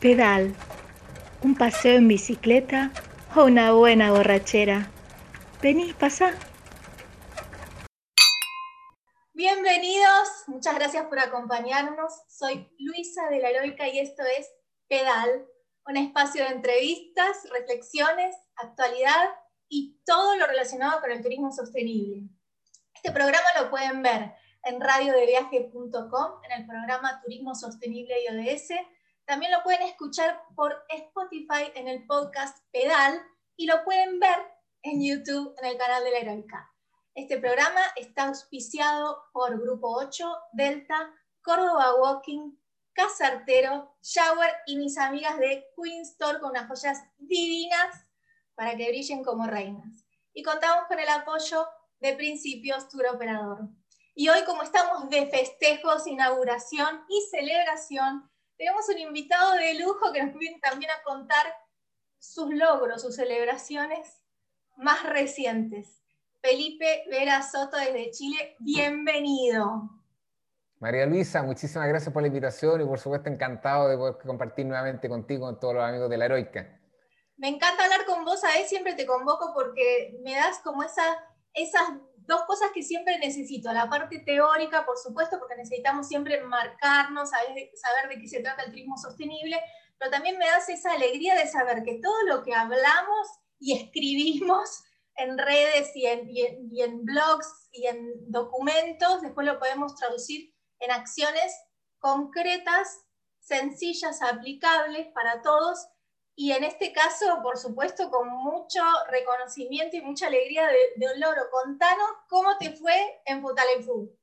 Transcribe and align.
pedal, 0.00 0.54
un 1.42 1.56
paseo 1.56 1.96
en 1.96 2.06
bicicleta 2.06 2.92
o 3.34 3.44
una 3.44 3.72
buena 3.72 4.12
borrachera. 4.12 4.90
Vení, 5.60 5.92
pasa. 5.92 6.32
Bienvenidos, 9.34 10.28
muchas 10.46 10.74
gracias 10.76 11.06
por 11.06 11.18
acompañarnos. 11.18 12.12
Soy 12.28 12.68
Luisa 12.78 13.28
de 13.28 13.40
la 13.40 13.50
Heroica 13.50 13.88
y 13.88 13.98
esto 13.98 14.22
es 14.38 14.48
Pedal, 14.88 15.46
un 15.86 15.96
espacio 15.96 16.44
de 16.44 16.50
entrevistas, 16.50 17.36
reflexiones, 17.52 18.36
actualidad 18.56 19.30
y 19.68 20.00
todo 20.04 20.36
lo 20.36 20.46
relacionado 20.46 21.00
con 21.00 21.10
el 21.10 21.22
turismo 21.22 21.50
sostenible. 21.52 22.28
Este 22.94 23.10
programa 23.10 23.46
lo 23.60 23.70
pueden 23.70 24.02
ver 24.02 24.32
en 24.64 24.80
radiodeviaje.com, 24.80 26.42
en 26.44 26.60
el 26.60 26.66
programa 26.66 27.20
Turismo 27.22 27.54
Sostenible 27.54 28.14
y 28.22 28.28
ODS. 28.28 28.72
También 29.28 29.52
lo 29.52 29.62
pueden 29.62 29.82
escuchar 29.82 30.42
por 30.56 30.86
Spotify 30.88 31.70
en 31.74 31.86
el 31.86 32.06
podcast 32.06 32.64
Pedal 32.72 33.20
y 33.56 33.66
lo 33.66 33.84
pueden 33.84 34.18
ver 34.18 34.38
en 34.80 35.04
YouTube 35.04 35.54
en 35.58 35.66
el 35.66 35.76
canal 35.76 36.02
de 36.02 36.12
la 36.12 36.18
Heroica. 36.20 36.72
Este 37.14 37.36
programa 37.36 37.82
está 37.96 38.28
auspiciado 38.28 39.24
por 39.34 39.60
Grupo 39.60 39.94
8, 39.98 40.34
Delta, 40.54 41.14
Córdoba 41.42 41.96
Walking, 41.96 42.56
Casa 42.94 43.26
Artero, 43.26 43.94
Shower 44.00 44.50
y 44.66 44.78
mis 44.78 44.96
amigas 44.96 45.38
de 45.38 45.66
Queen 45.76 46.00
Store 46.04 46.40
con 46.40 46.52
unas 46.52 46.66
joyas 46.66 47.04
divinas 47.18 48.06
para 48.54 48.78
que 48.78 48.88
brillen 48.88 49.22
como 49.22 49.46
reinas. 49.46 50.06
Y 50.32 50.42
contamos 50.42 50.86
con 50.88 50.98
el 51.00 51.08
apoyo 51.10 51.68
de 52.00 52.14
Principios 52.16 52.88
Tour 52.88 53.08
Operador. 53.08 53.68
Y 54.14 54.30
hoy, 54.30 54.42
como 54.46 54.62
estamos 54.62 55.10
de 55.10 55.26
festejos, 55.26 56.06
inauguración 56.06 57.04
y 57.10 57.20
celebración, 57.30 58.30
tenemos 58.58 58.88
un 58.88 58.98
invitado 58.98 59.52
de 59.54 59.74
lujo 59.74 60.12
que 60.12 60.22
nos 60.22 60.34
viene 60.34 60.58
también 60.60 60.90
a 60.90 61.02
contar 61.04 61.46
sus 62.18 62.52
logros, 62.52 63.00
sus 63.00 63.14
celebraciones 63.14 64.20
más 64.76 65.04
recientes. 65.04 66.02
Felipe 66.42 67.04
Vera 67.08 67.40
Soto 67.42 67.76
desde 67.76 68.10
Chile, 68.10 68.56
bienvenido. 68.58 69.88
María 70.80 71.06
Luisa, 71.06 71.42
muchísimas 71.42 71.88
gracias 71.88 72.12
por 72.12 72.22
la 72.22 72.28
invitación 72.28 72.80
y 72.80 72.84
por 72.84 72.98
supuesto 72.98 73.28
encantado 73.28 73.88
de 73.88 73.96
poder 73.96 74.18
compartir 74.18 74.66
nuevamente 74.66 75.08
contigo 75.08 75.46
con 75.46 75.58
todos 75.58 75.74
los 75.74 75.84
amigos 75.84 76.10
de 76.10 76.18
la 76.18 76.24
Heroica. 76.24 76.80
Me 77.36 77.48
encanta 77.48 77.84
hablar 77.84 78.04
con 78.06 78.24
vos, 78.24 78.42
a 78.42 78.48
veces 78.48 78.68
siempre 78.68 78.94
te 78.94 79.06
convoco 79.06 79.52
porque 79.54 80.18
me 80.24 80.34
das 80.34 80.58
como 80.58 80.82
esa, 80.82 81.04
esas 81.54 81.90
dos 82.28 82.42
cosas 82.42 82.70
que 82.74 82.82
siempre 82.82 83.18
necesito, 83.18 83.72
la 83.72 83.88
parte 83.88 84.18
teórica, 84.18 84.84
por 84.84 84.98
supuesto, 84.98 85.38
porque 85.38 85.56
necesitamos 85.56 86.06
siempre 86.06 86.40
marcarnos, 86.42 87.30
saber, 87.30 87.70
saber 87.74 88.10
de 88.10 88.20
qué 88.20 88.28
se 88.28 88.42
trata 88.42 88.64
el 88.64 88.70
turismo 88.70 88.98
sostenible, 88.98 89.58
pero 89.98 90.10
también 90.10 90.36
me 90.36 90.46
das 90.46 90.68
esa 90.68 90.92
alegría 90.92 91.34
de 91.34 91.48
saber 91.48 91.82
que 91.82 92.00
todo 92.02 92.22
lo 92.24 92.42
que 92.42 92.54
hablamos 92.54 93.28
y 93.58 93.72
escribimos 93.72 94.84
en 95.16 95.38
redes 95.38 95.90
y 95.96 96.06
en, 96.06 96.28
y 96.30 96.82
en, 96.82 97.04
blogs 97.06 97.70
y 97.72 97.86
en 97.86 98.30
documentos, 98.30 99.22
después 99.22 99.46
lo 99.46 99.58
podemos 99.58 99.94
traducir 99.96 100.54
en 100.80 100.90
acciones 100.90 101.52
concretas, 101.98 103.06
sencillas, 103.40 104.20
aplicables 104.20 105.08
para 105.14 105.40
todos 105.40 105.88
y 106.40 106.52
en 106.52 106.62
este 106.62 106.92
caso, 106.92 107.42
por 107.42 107.58
supuesto, 107.58 108.08
con 108.12 108.28
mucho 108.28 108.78
reconocimiento 109.10 109.96
y 109.96 110.02
mucha 110.02 110.28
alegría 110.28 110.68
de, 110.68 111.06
un 111.12 111.20
logro. 111.20 111.42
Contanos 111.50 112.06
cómo 112.28 112.56
te 112.60 112.70
fue 112.70 112.94
en 113.26 113.42
Futalefu. 113.42 114.16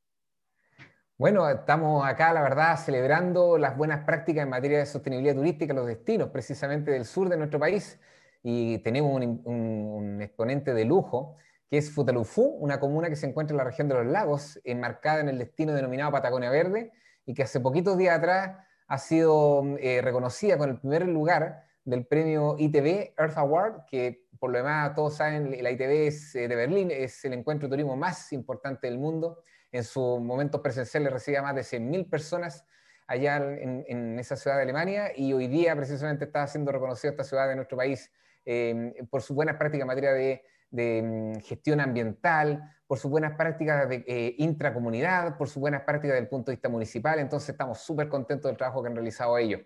Bueno, 1.17 1.49
estamos 1.49 2.07
acá, 2.07 2.31
la 2.31 2.41
verdad, 2.41 2.77
celebrando 2.77 3.57
las 3.57 3.75
buenas 3.75 4.05
prácticas 4.05 4.43
en 4.43 4.49
materia 4.49 4.77
de 4.77 4.85
sostenibilidad 4.85 5.35
turística 5.35 5.73
los 5.73 5.87
destinos, 5.87 6.29
precisamente 6.29 6.89
del 6.91 7.03
sur 7.03 7.27
de 7.27 7.35
nuestro 7.35 7.59
país, 7.59 7.99
y 8.41 8.77
tenemos 8.77 9.13
un, 9.13 10.21
exponente 10.21 10.73
de 10.73 10.85
lujo, 10.85 11.35
que 11.69 11.79
es 11.79 11.93
Futalufú, 11.93 12.43
una 12.43 12.79
comuna 12.79 13.09
que 13.09 13.17
se 13.17 13.27
encuentra 13.27 13.55
en 13.55 13.57
la 13.57 13.65
región 13.65 13.89
de 13.89 13.95
los 13.95 14.05
lagos, 14.05 14.61
enmarcada 14.63 15.19
en 15.19 15.27
el 15.27 15.37
destino 15.37 15.73
denominado 15.73 16.13
Patagonia 16.13 16.49
Verde, 16.49 16.93
y 17.25 17.33
que 17.33 17.43
hace 17.43 17.59
poquitos 17.59 17.97
días 17.97 18.17
atrás 18.17 18.57
ha 18.87 18.97
sido 18.99 19.65
eh, 19.79 19.99
reconocida 20.01 20.57
con 20.57 20.69
el 20.69 20.79
primer 20.79 21.05
lugar 21.09 21.64
del 21.85 22.05
premio 22.05 22.55
ITV 22.57 23.13
Earth 23.17 23.37
Award, 23.37 23.85
que 23.85 24.25
por 24.39 24.51
lo 24.51 24.57
demás 24.57 24.93
todos 24.95 25.15
saben, 25.15 25.55
la 25.63 25.71
ITV 25.71 26.07
es 26.07 26.35
eh, 26.35 26.47
de 26.47 26.55
Berlín, 26.55 26.91
es 26.91 27.23
el 27.25 27.33
encuentro 27.33 27.67
de 27.67 27.73
turismo 27.73 27.95
más 27.95 28.33
importante 28.33 28.87
del 28.87 28.97
mundo. 28.97 29.41
En 29.71 29.83
su 29.83 30.19
momento 30.19 30.61
presencial 30.61 31.03
le 31.03 31.09
recibía 31.09 31.41
más 31.41 31.55
de 31.55 31.61
100.000 31.61 32.09
personas 32.09 32.65
allá 33.07 33.37
en, 33.37 34.17
esa 34.19 34.35
ciudad 34.35 34.57
de 34.57 34.63
Alemania 34.63 35.11
y 35.15 35.31
hoy 35.33 35.47
día 35.47 35.75
precisamente 35.75 36.25
está 36.25 36.47
siendo 36.47 36.71
reconocida 36.71 37.11
esta 37.11 37.23
ciudad 37.23 37.47
de 37.47 37.55
nuestro 37.55 37.77
país 37.77 38.11
em, 38.45 38.93
por 39.09 39.21
sus 39.21 39.35
buenas 39.35 39.57
prácticas 39.57 39.81
en 39.81 39.87
materia 39.87 40.13
de, 40.13 40.41
mm, 40.71 41.39
gestión 41.41 41.79
ambiental, 41.79 42.71
por 42.87 42.97
sus 42.97 43.11
buenas 43.11 43.35
prácticas 43.37 43.87
de 43.89 44.03
eh, 44.07 44.35
intracomunidad, 44.39 45.37
por 45.37 45.47
sus 45.47 45.57
buenas 45.57 45.83
prácticas 45.83 46.13
desde 46.13 46.23
el 46.23 46.29
punto 46.29 46.49
de 46.49 46.55
vista 46.55 46.69
municipal. 46.69 47.19
Entonces 47.19 47.49
estamos 47.49 47.79
súper 47.79 48.09
contentos 48.09 48.49
del 48.49 48.57
trabajo 48.57 48.81
que 48.81 48.89
han 48.89 48.95
realizado 48.95 49.37
ellos. 49.37 49.61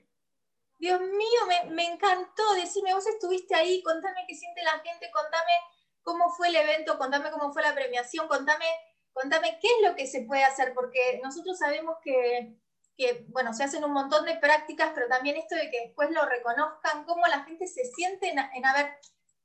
Dios 0.80 1.00
mío, 1.02 1.70
me, 1.70 1.86
encantó. 1.86 2.54
Decime, 2.56 2.94
vos 2.94 3.06
estuviste 3.06 3.54
ahí, 3.54 3.84
contame 3.84 4.26
qué 4.28 4.36
siente 4.36 4.64
la 4.64 4.80
gente, 4.80 5.12
contame 5.12 5.52
cómo 6.02 6.32
fue 6.32 6.48
el 6.48 6.56
evento, 6.56 6.98
contame 6.98 7.30
cómo 7.32 7.54
fue 7.54 7.62
la 7.62 7.76
premiación, 7.76 8.28
contame, 8.28 8.66
contame 9.14 9.60
qué 9.62 9.68
es 9.68 9.90
lo 9.90 9.96
que 9.96 10.08
se 10.08 10.22
puede 10.22 10.44
hacer, 10.44 10.74
porque 10.74 11.20
nosotros 11.24 11.60
sabemos 11.60 11.98
que, 12.04 12.58
bueno, 13.28 13.54
se 13.54 13.64
hacen 13.64 13.84
un 13.84 13.92
montón 13.92 14.26
de 14.26 14.38
prácticas, 14.38 14.92
pero 14.96 15.08
también 15.08 15.38
esto 15.38 15.56
de 15.56 15.70
que 15.70 15.82
después 15.88 16.10
lo 16.12 16.26
reconozcan, 16.26 17.06
cómo 17.06 17.28
la 17.28 17.44
gente 17.44 17.68
se 17.68 17.86
siente 17.86 18.30
en, 18.30 18.40
en 18.40 18.66
haber, 18.66 18.98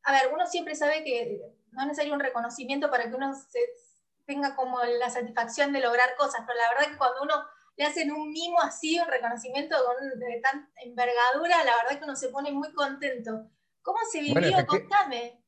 a 0.04 0.12
ver, 0.12 0.32
uno 0.32 0.46
siempre 0.46 0.74
sabe 0.74 1.04
que 1.04 1.40
no 1.72 1.82
es 1.82 1.88
necesario 1.88 2.14
un 2.14 2.20
reconocimiento 2.20 2.90
para 2.90 3.08
que 3.08 3.14
uno 3.16 3.34
se, 3.34 3.60
tenga 4.26 4.54
como 4.54 4.82
la 4.82 5.10
satisfacción 5.10 5.72
de 5.72 5.80
lograr 5.80 6.16
cosas, 6.16 6.42
pero 6.46 6.58
la 6.58 6.68
verdad 6.70 6.92
que 6.92 6.98
cuando 6.98 7.22
uno 7.22 7.34
le 7.76 7.84
hacen 7.84 8.12
un 8.12 8.30
mimo 8.30 8.60
así, 8.60 8.98
un 8.98 9.08
reconocimiento 9.08 9.76
de 10.16 10.40
tanta 10.40 10.70
envergadura, 10.82 11.64
la 11.64 11.76
verdad 11.76 11.98
que 11.98 12.04
uno 12.04 12.16
se 12.16 12.28
pone 12.28 12.52
muy 12.52 12.72
contento. 12.72 13.50
¿Cómo 13.82 13.98
se 14.10 14.20
vivió? 14.20 14.66
Contame. 14.66 15.44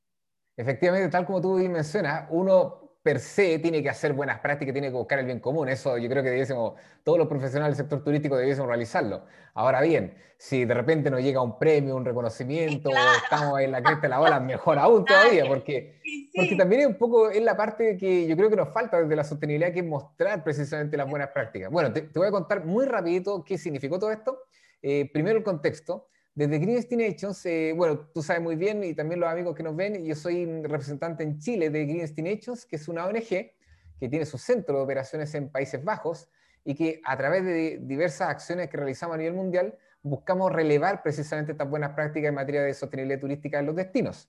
Efectivamente, 0.56 1.10
tal 1.10 1.26
como 1.26 1.40
tú 1.40 1.54
mencionas, 1.54 2.26
uno 2.30 2.85
per 3.06 3.20
se 3.20 3.60
tiene 3.60 3.84
que 3.84 3.88
hacer 3.88 4.14
buenas 4.14 4.40
prácticas, 4.40 4.72
tiene 4.72 4.88
que 4.88 4.94
buscar 4.94 5.20
el 5.20 5.26
bien 5.26 5.38
común. 5.38 5.68
Eso 5.68 5.96
yo 5.96 6.08
creo 6.08 6.24
que 6.24 6.30
debiésemos, 6.30 6.74
todos 7.04 7.16
los 7.16 7.28
profesionales 7.28 7.76
del 7.76 7.84
sector 7.84 8.02
turístico 8.02 8.36
debiésemos 8.36 8.66
realizarlo. 8.66 9.22
Ahora 9.54 9.80
bien, 9.80 10.16
si 10.36 10.64
de 10.64 10.74
repente 10.74 11.08
nos 11.08 11.20
llega 11.20 11.40
un 11.40 11.56
premio, 11.56 11.94
un 11.94 12.04
reconocimiento, 12.04 12.90
estamos 13.22 13.60
en 13.60 13.70
la 13.70 13.80
cresta 13.80 14.02
de 14.02 14.08
la 14.08 14.20
ola, 14.20 14.40
mejor 14.40 14.80
aún 14.80 15.04
todavía, 15.06 15.44
porque, 15.46 16.00
porque 16.34 16.56
también 16.56 16.80
es 16.80 16.86
un 16.88 16.98
poco, 16.98 17.30
es 17.30 17.40
la 17.44 17.56
parte 17.56 17.96
que 17.96 18.26
yo 18.26 18.36
creo 18.36 18.50
que 18.50 18.56
nos 18.56 18.70
falta 18.70 19.00
desde 19.00 19.14
la 19.14 19.22
sostenibilidad, 19.22 19.72
que 19.72 19.78
es 19.78 19.86
mostrar 19.86 20.42
precisamente 20.42 20.96
las 20.96 21.08
buenas 21.08 21.28
prácticas. 21.28 21.70
Bueno, 21.70 21.92
te, 21.92 22.10
voy 22.12 22.26
a 22.26 22.32
contar 22.32 22.64
muy 22.64 22.86
rapidito 22.86 23.44
qué 23.44 23.56
significó 23.56 24.00
todo 24.00 24.10
esto. 24.10 24.36
Eh, 24.82 25.08
primero 25.12 25.38
el 25.38 25.44
contexto. 25.44 26.08
Desde 26.36 26.58
Green 26.58 26.74
Destinations, 26.74 27.46
eh, 27.46 27.72
bueno, 27.74 27.98
tú 28.12 28.22
sabes 28.22 28.42
muy 28.42 28.56
bien 28.56 28.84
y 28.84 28.92
también 28.92 29.20
los 29.20 29.30
amigos 29.30 29.56
que 29.56 29.62
nos 29.62 29.74
ven, 29.74 30.04
yo 30.04 30.14
soy 30.14 30.44
representante 30.64 31.22
en 31.22 31.38
Chile 31.38 31.70
de 31.70 31.86
Green 31.86 32.00
Destinations, 32.00 32.66
que 32.66 32.76
es 32.76 32.88
una 32.88 33.06
ONG 33.06 33.26
que 33.26 34.08
tiene 34.10 34.26
su 34.26 34.36
centro 34.36 34.76
de 34.76 34.82
operaciones 34.82 35.34
en 35.34 35.48
Países 35.48 35.82
Bajos 35.82 36.28
y 36.62 36.74
que 36.74 37.00
a 37.06 37.16
través 37.16 37.42
de 37.42 37.78
diversas 37.80 38.28
acciones 38.28 38.68
que 38.68 38.76
realizamos 38.76 39.14
a 39.14 39.16
nivel 39.16 39.32
mundial 39.32 39.78
buscamos 40.02 40.52
relevar 40.52 41.02
precisamente 41.02 41.52
estas 41.52 41.70
buenas 41.70 41.94
prácticas 41.94 42.28
en 42.28 42.34
materia 42.34 42.60
de 42.64 42.74
sostenibilidad 42.74 43.18
turística 43.18 43.58
en 43.58 43.64
los 43.64 43.74
destinos. 43.74 44.28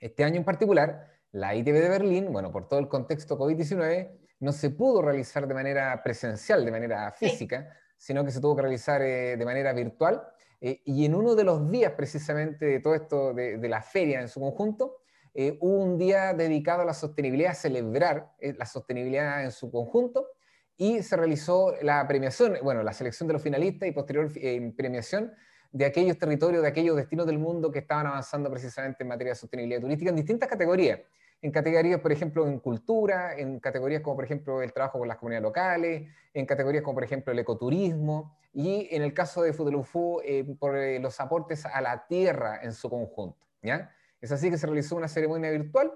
Este 0.00 0.24
año 0.24 0.36
en 0.36 0.44
particular, 0.44 1.10
la 1.32 1.54
ITV 1.54 1.74
de 1.74 1.88
Berlín, 1.90 2.32
bueno, 2.32 2.50
por 2.50 2.68
todo 2.68 2.80
el 2.80 2.88
contexto 2.88 3.38
COVID-19, 3.38 4.12
no 4.40 4.52
se 4.52 4.70
pudo 4.70 5.02
realizar 5.02 5.46
de 5.46 5.52
manera 5.52 6.02
presencial, 6.02 6.64
de 6.64 6.70
manera 6.70 7.12
física, 7.12 7.68
sino 7.98 8.24
que 8.24 8.30
se 8.30 8.40
tuvo 8.40 8.56
que 8.56 8.62
realizar 8.62 9.02
eh, 9.02 9.36
de 9.36 9.44
manera 9.44 9.74
virtual 9.74 10.22
eh, 10.60 10.82
y 10.84 11.04
en 11.04 11.14
uno 11.14 11.34
de 11.34 11.44
los 11.44 11.70
días 11.70 11.92
precisamente 11.92 12.66
de 12.66 12.80
todo 12.80 12.94
esto, 12.94 13.32
de, 13.32 13.68
la 13.68 13.82
feria 13.82 14.20
en 14.20 14.28
su 14.28 14.40
conjunto, 14.40 14.96
eh, 15.34 15.56
hubo 15.60 15.84
un 15.84 15.98
día 15.98 16.34
dedicado 16.34 16.82
a 16.82 16.84
la 16.84 16.94
sostenibilidad, 16.94 17.52
a 17.52 17.54
celebrar 17.54 18.32
eh, 18.40 18.54
la 18.58 18.66
sostenibilidad 18.66 19.44
en 19.44 19.52
su 19.52 19.70
conjunto, 19.70 20.28
y 20.76 21.02
se 21.02 21.16
realizó 21.16 21.74
la 21.82 22.06
premiación, 22.06 22.56
bueno, 22.62 22.82
la 22.82 22.92
selección 22.92 23.26
de 23.26 23.32
los 23.32 23.42
finalistas 23.42 23.88
y 23.88 23.92
posterior 23.92 24.30
premiación 24.76 25.32
de 25.72 25.84
aquellos 25.84 26.18
territorios, 26.18 26.62
de 26.62 26.68
aquellos 26.68 26.96
destinos 26.96 27.26
del 27.26 27.38
mundo 27.38 27.70
que 27.72 27.80
estaban 27.80 28.06
avanzando 28.06 28.48
precisamente 28.48 29.02
en 29.02 29.08
materia 29.08 29.32
de 29.32 29.36
sostenibilidad 29.36 29.80
turística 29.80 30.10
en 30.10 30.16
distintas 30.16 30.48
categorías 30.48 31.00
en 31.40 31.52
categorías, 31.52 32.00
por 32.00 32.10
ejemplo, 32.10 32.46
en 32.46 32.58
cultura, 32.58 33.36
en 33.38 33.60
categorías 33.60 34.02
como, 34.02 34.16
por 34.16 34.24
ejemplo, 34.24 34.60
el 34.60 34.72
trabajo 34.72 34.98
con 34.98 35.06
las 35.06 35.18
comunidades 35.18 35.44
locales, 35.44 36.08
en 36.34 36.46
categorías 36.46 36.82
como, 36.82 36.94
por 36.96 37.04
ejemplo, 37.04 37.32
el 37.32 37.38
ecoturismo, 37.38 38.36
y 38.52 38.88
en 38.90 39.02
el 39.02 39.14
caso 39.14 39.42
de 39.42 39.52
Fudelufú, 39.52 40.20
eh, 40.24 40.44
por 40.58 40.76
eh, 40.76 40.98
los 40.98 41.20
aportes 41.20 41.64
a 41.64 41.80
la 41.80 42.06
tierra 42.06 42.60
en 42.62 42.72
su 42.72 42.90
conjunto. 42.90 43.46
¿ya? 43.62 43.94
Es 44.20 44.32
así 44.32 44.50
que 44.50 44.58
se 44.58 44.66
realizó 44.66 44.96
una 44.96 45.06
ceremonia 45.06 45.50
virtual 45.50 45.92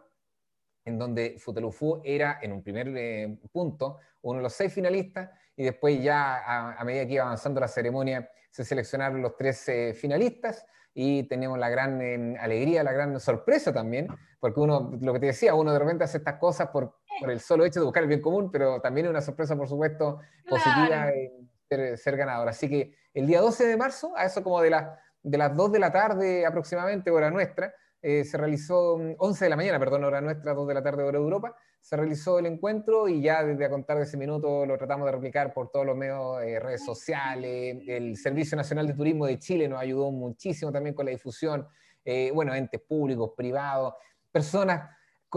en 0.85 0.99
donde 0.99 1.37
Futelufú 1.39 2.01
era, 2.05 2.39
en 2.41 2.53
un 2.53 2.63
primer 2.63 2.89
eh, 2.97 3.39
punto, 3.53 3.99
uno 4.23 4.39
de 4.39 4.43
los 4.45 4.53
seis 4.53 4.73
finalistas, 4.73 5.31
y 5.57 5.65
después 5.65 6.03
ya 6.03 6.77
a, 6.79 6.85
medida 6.85 7.07
que 7.07 7.15
iba 7.15 7.25
avanzando 7.25 7.61
la 7.61 7.69
ceremonia, 7.69 8.31
se 8.51 8.65
seleccionaron 8.65 9.21
los 9.23 9.37
tres 9.37 9.71
finalistas 9.95 10.67
y 10.95 11.25
tenemos 11.25 11.59
la 11.59 11.71
gran 11.71 12.37
alegría, 12.39 12.83
la 12.83 12.93
gran 12.93 13.19
sorpresa 13.19 13.73
también, 13.73 14.09
porque 14.41 14.61
uno, 14.61 14.93
lo 15.01 15.13
que 15.13 15.21
te 15.21 15.27
decía, 15.27 15.55
uno 15.55 15.73
de 15.73 15.79
repente 15.79 16.05
hace 16.05 16.19
estas 16.19 16.39
cosas 16.39 16.69
por, 16.69 16.97
por 17.21 17.31
el 17.31 17.41
solo 17.41 17.65
hecho 17.65 17.81
de 17.81 17.85
buscar 17.85 18.03
el 18.03 18.09
bien 18.09 18.21
común, 18.21 18.51
pero 18.51 18.81
también 18.81 19.07
es 19.07 19.11
una 19.11 19.21
sorpresa, 19.21 19.57
por 19.57 19.69
supuesto, 19.69 20.21
positiva 20.49 21.11
en 21.11 21.97
ser, 21.97 22.17
ganador. 22.17 22.49
Así 22.49 22.69
que 22.69 22.95
el 23.15 23.27
día 23.27 23.41
12 23.41 23.67
de 23.67 23.77
marzo, 23.77 24.13
a 24.17 24.25
eso 24.25 24.43
como 24.43 24.61
de, 24.61 24.71
la, 24.71 25.01
de 25.23 25.39
las 25.39 25.57
2 25.57 25.73
de 25.73 25.79
la 25.79 25.93
tarde 25.93 26.47
aproximadamente, 26.47 27.11
hora 27.11 27.31
nuestra, 27.31 27.75
eh, 28.03 28.25
se 28.25 28.37
realizó, 28.37 28.95
11 28.95 29.17
mm, 29.17 29.45
de 29.45 29.51
la 29.51 29.57
mañana, 29.57 29.79
perdón, 29.79 30.05
hora 30.05 30.21
nuestra, 30.21 30.53
2 30.53 30.69
de 30.69 30.75
la 30.75 30.83
tarde, 30.83 31.05
hora 31.05 31.19
de 31.19 31.25
Europa, 31.25 31.57
se 31.83 31.97
realizó 31.97 32.39
el 32.39 32.47
encuentro 32.47 33.09
y 33.09 33.21
ya 33.21 33.45
desde 33.45 33.65
a 33.65 33.71
contar 33.71 33.99
de 33.99 34.05
ese 34.05 34.17
minuto 34.17 34.65
lo 34.65 34.79
tratamos 34.79 35.07
de 35.07 35.13
replicar 35.13 35.53
por 35.53 35.71
todos 35.71 35.85
los 35.85 35.97
medios, 35.97 36.41
eh, 36.43 36.61
redes 36.61 36.85
sociales, 36.85 37.83
el 37.89 38.17
Servicio 38.17 38.57
Nacional 38.57 38.87
de 38.87 38.95
Turismo 38.95 39.27
de 39.27 39.39
Chile 39.39 39.69
nos 39.69 39.81
ayudó 39.81 40.13
muchísimo 40.13 40.71
también 40.71 40.95
con 40.95 41.07
la 41.07 41.11
difusión, 41.11 41.67
eh, 42.05 42.31
bueno, 42.33 42.55
entes 42.55 42.81
públicos, 42.81 43.33
privados, 43.37 43.95
personas 44.31 44.91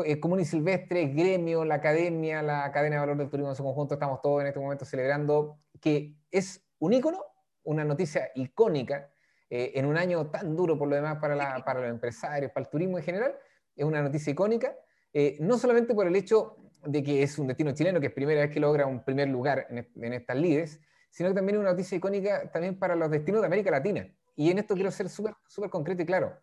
eh, 0.03 0.19
comunes 0.19 0.47
y 0.47 0.51
silvestres, 0.51 1.15
gremio, 1.15 1.65
la 1.65 1.75
academia, 1.75 2.43
la 2.43 2.71
cadena 2.71 2.97
de 2.97 2.99
valor 2.99 3.17
del 3.17 3.29
turismo 3.29 3.49
en 3.49 3.55
su 3.55 3.63
conjunto, 3.63 3.95
estamos 3.95 4.21
todos 4.21 4.41
en 4.41 4.47
este 4.47 4.59
momento 4.59 4.85
celebrando 4.85 5.59
que 5.81 6.15
es 6.29 6.63
un 6.77 6.93
ícono, 6.93 7.23
una 7.63 7.83
noticia 7.83 8.29
icónica 8.35 9.11
en 9.49 9.85
un 9.85 9.97
año 9.97 10.27
tan 10.27 10.55
duro 10.55 10.77
por 10.77 10.87
lo 10.87 10.95
demás 10.95 11.19
para, 11.19 11.63
para 11.63 11.81
los 11.81 11.89
empresarios, 11.89 12.51
para 12.51 12.65
el 12.65 12.69
turismo 12.69 12.97
en 12.97 13.03
general, 13.03 13.35
es 13.75 13.85
una 13.85 14.01
noticia 14.01 14.31
icónica 14.31 14.75
eh, 15.17 15.37
no 15.39 15.57
solamente 15.57 15.95
por 15.95 16.05
el 16.07 16.15
hecho 16.17 16.57
de 16.83 17.01
que 17.01 17.23
es 17.23 17.39
un 17.39 17.47
destino 17.47 17.71
chileno, 17.71 18.01
que 18.01 18.07
es 18.07 18.13
primera 18.13 18.41
vez 18.41 18.51
que 18.51 18.59
logra 18.59 18.85
un 18.85 19.01
primer 19.05 19.29
lugar 19.29 19.65
en, 19.69 20.13
estas 20.13 20.35
lides, 20.35 20.81
sino 21.09 21.29
que 21.29 21.35
también 21.35 21.55
es 21.55 21.61
una 21.61 21.71
noticia 21.71 21.97
icónica 21.97 22.51
también 22.51 22.77
para 22.77 22.97
los 22.97 23.09
destinos 23.09 23.39
de 23.39 23.47
América 23.47 23.71
Latina. 23.71 24.13
Y 24.35 24.51
en 24.51 24.59
esto 24.59 24.75
quiero 24.75 24.91
ser 24.91 25.07
súper 25.07 25.69
concreto 25.69 26.03
y 26.03 26.05
claro. 26.05 26.37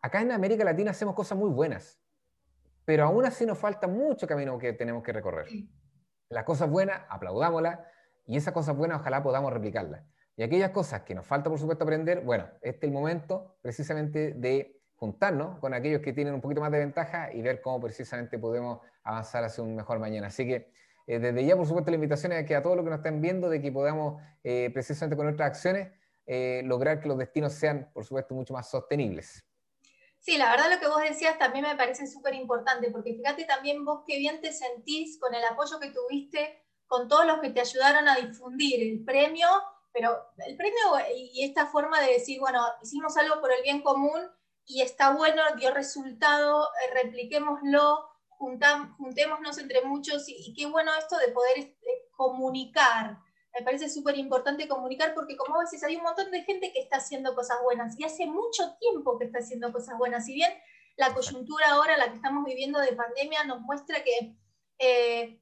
Acá 0.00 0.20
en 0.20 0.32
América 0.32 0.64
Latina 0.64 0.90
hacemos 0.90 1.14
cosas 1.14 1.38
muy 1.38 1.48
buenas, 1.50 2.02
pero 2.84 3.04
aún 3.04 3.24
así 3.24 3.46
nos 3.46 3.56
falta 3.56 3.86
mucho 3.86 4.26
camino 4.26 4.58
que 4.58 4.72
tenemos 4.72 5.04
que 5.04 5.12
recorrer. 5.12 5.46
Las 6.28 6.42
cosas 6.42 6.68
buenas, 6.68 7.02
aplaudámoslas, 7.08 7.78
y 8.26 8.36
esas 8.36 8.52
cosas 8.52 8.76
buenas 8.76 8.98
ojalá 8.98 9.22
podamos 9.22 9.52
replicarlas. 9.52 10.02
Y 10.36 10.42
aquellas 10.42 10.70
cosas 10.70 11.02
que 11.02 11.14
nos 11.14 11.26
falta, 11.26 11.50
por 11.50 11.58
supuesto, 11.58 11.84
aprender, 11.84 12.22
bueno, 12.22 12.48
este 12.62 12.86
es 12.86 12.90
el 12.90 12.92
momento 12.92 13.56
precisamente 13.60 14.32
de 14.32 14.80
juntarnos 14.94 15.58
con 15.58 15.74
aquellos 15.74 16.00
que 16.00 16.12
tienen 16.12 16.32
un 16.32 16.40
poquito 16.40 16.60
más 16.60 16.70
de 16.70 16.78
ventaja 16.78 17.32
y 17.32 17.42
ver 17.42 17.60
cómo 17.60 17.80
precisamente 17.80 18.38
podemos 18.38 18.80
avanzar 19.02 19.44
hacia 19.44 19.62
un 19.62 19.74
mejor 19.74 19.98
mañana. 19.98 20.28
Así 20.28 20.46
que 20.46 20.72
eh, 21.06 21.18
desde 21.18 21.44
ya, 21.44 21.56
por 21.56 21.66
supuesto, 21.66 21.90
la 21.90 21.96
invitación 21.96 22.32
es 22.32 22.46
que 22.46 22.54
a 22.54 22.62
todos 22.62 22.76
los 22.76 22.84
que 22.84 22.90
nos 22.90 22.98
estén 23.00 23.20
viendo, 23.20 23.50
de 23.50 23.60
que 23.60 23.72
podamos 23.72 24.22
eh, 24.44 24.70
precisamente 24.72 25.16
con 25.16 25.26
nuestras 25.26 25.48
acciones 25.48 25.92
eh, 26.26 26.62
lograr 26.64 27.00
que 27.00 27.08
los 27.08 27.18
destinos 27.18 27.52
sean, 27.52 27.90
por 27.92 28.04
supuesto, 28.04 28.34
mucho 28.34 28.54
más 28.54 28.70
sostenibles. 28.70 29.44
Sí, 30.20 30.38
la 30.38 30.52
verdad 30.52 30.70
lo 30.72 30.78
que 30.78 30.86
vos 30.86 31.02
decías 31.02 31.36
también 31.36 31.64
me 31.64 31.74
parece 31.74 32.06
súper 32.06 32.34
importante, 32.34 32.90
porque 32.92 33.14
fíjate 33.14 33.44
también 33.44 33.84
vos 33.84 34.04
qué 34.06 34.18
bien 34.18 34.40
te 34.40 34.52
sentís 34.52 35.18
con 35.18 35.34
el 35.34 35.44
apoyo 35.44 35.80
que 35.80 35.90
tuviste 35.90 36.62
con 36.86 37.08
todos 37.08 37.26
los 37.26 37.40
que 37.40 37.50
te 37.50 37.60
ayudaron 37.60 38.06
a 38.06 38.16
difundir 38.16 38.82
el 38.82 39.02
premio, 39.02 39.48
pero 39.92 40.32
el 40.46 40.56
premio 40.56 40.78
y 41.14 41.44
esta 41.44 41.66
forma 41.66 42.00
de 42.00 42.12
decir, 42.12 42.40
bueno, 42.40 42.60
hicimos 42.82 43.16
algo 43.16 43.40
por 43.40 43.52
el 43.52 43.62
bien 43.62 43.82
común, 43.82 44.20
y 44.66 44.82
está 44.82 45.12
bueno, 45.12 45.42
dio 45.58 45.72
resultado, 45.72 46.64
eh, 46.64 46.94
repliquémoslo, 47.02 48.08
juntémonos 48.38 49.58
entre 49.58 49.82
muchos 49.84 50.24
y, 50.28 50.54
qué 50.54 50.66
bueno 50.66 50.92
esto 50.98 51.16
de 51.18 51.28
poder 51.28 51.58
este, 51.58 52.08
comunicar. 52.12 53.18
Me 53.54 53.64
parece 53.64 53.88
súper 53.88 54.16
importante 54.16 54.66
comunicar 54.66 55.14
porque 55.14 55.36
como 55.36 55.60
decís, 55.60 55.84
hay 55.84 55.96
un 55.96 56.02
montón 56.02 56.30
de 56.30 56.42
gente 56.42 56.72
que 56.72 56.80
está 56.80 56.96
haciendo 56.96 57.34
cosas 57.34 57.58
buenas 57.62 57.98
y 57.98 58.04
hace 58.04 58.26
mucho 58.26 58.76
tiempo 58.80 59.18
que 59.18 59.26
está 59.26 59.38
haciendo 59.38 59.72
cosas 59.72 59.98
buenas. 59.98 60.24
Si 60.24 60.34
bien 60.34 60.52
la 60.96 61.12
coyuntura 61.12 61.70
ahora, 61.70 61.96
la 61.96 62.08
que 62.08 62.16
estamos 62.16 62.44
viviendo 62.44 62.78
de 62.80 62.94
pandemia, 62.94 63.44
nos 63.44 63.60
muestra 63.60 64.02
que 64.02 64.36
eh, 64.78 65.41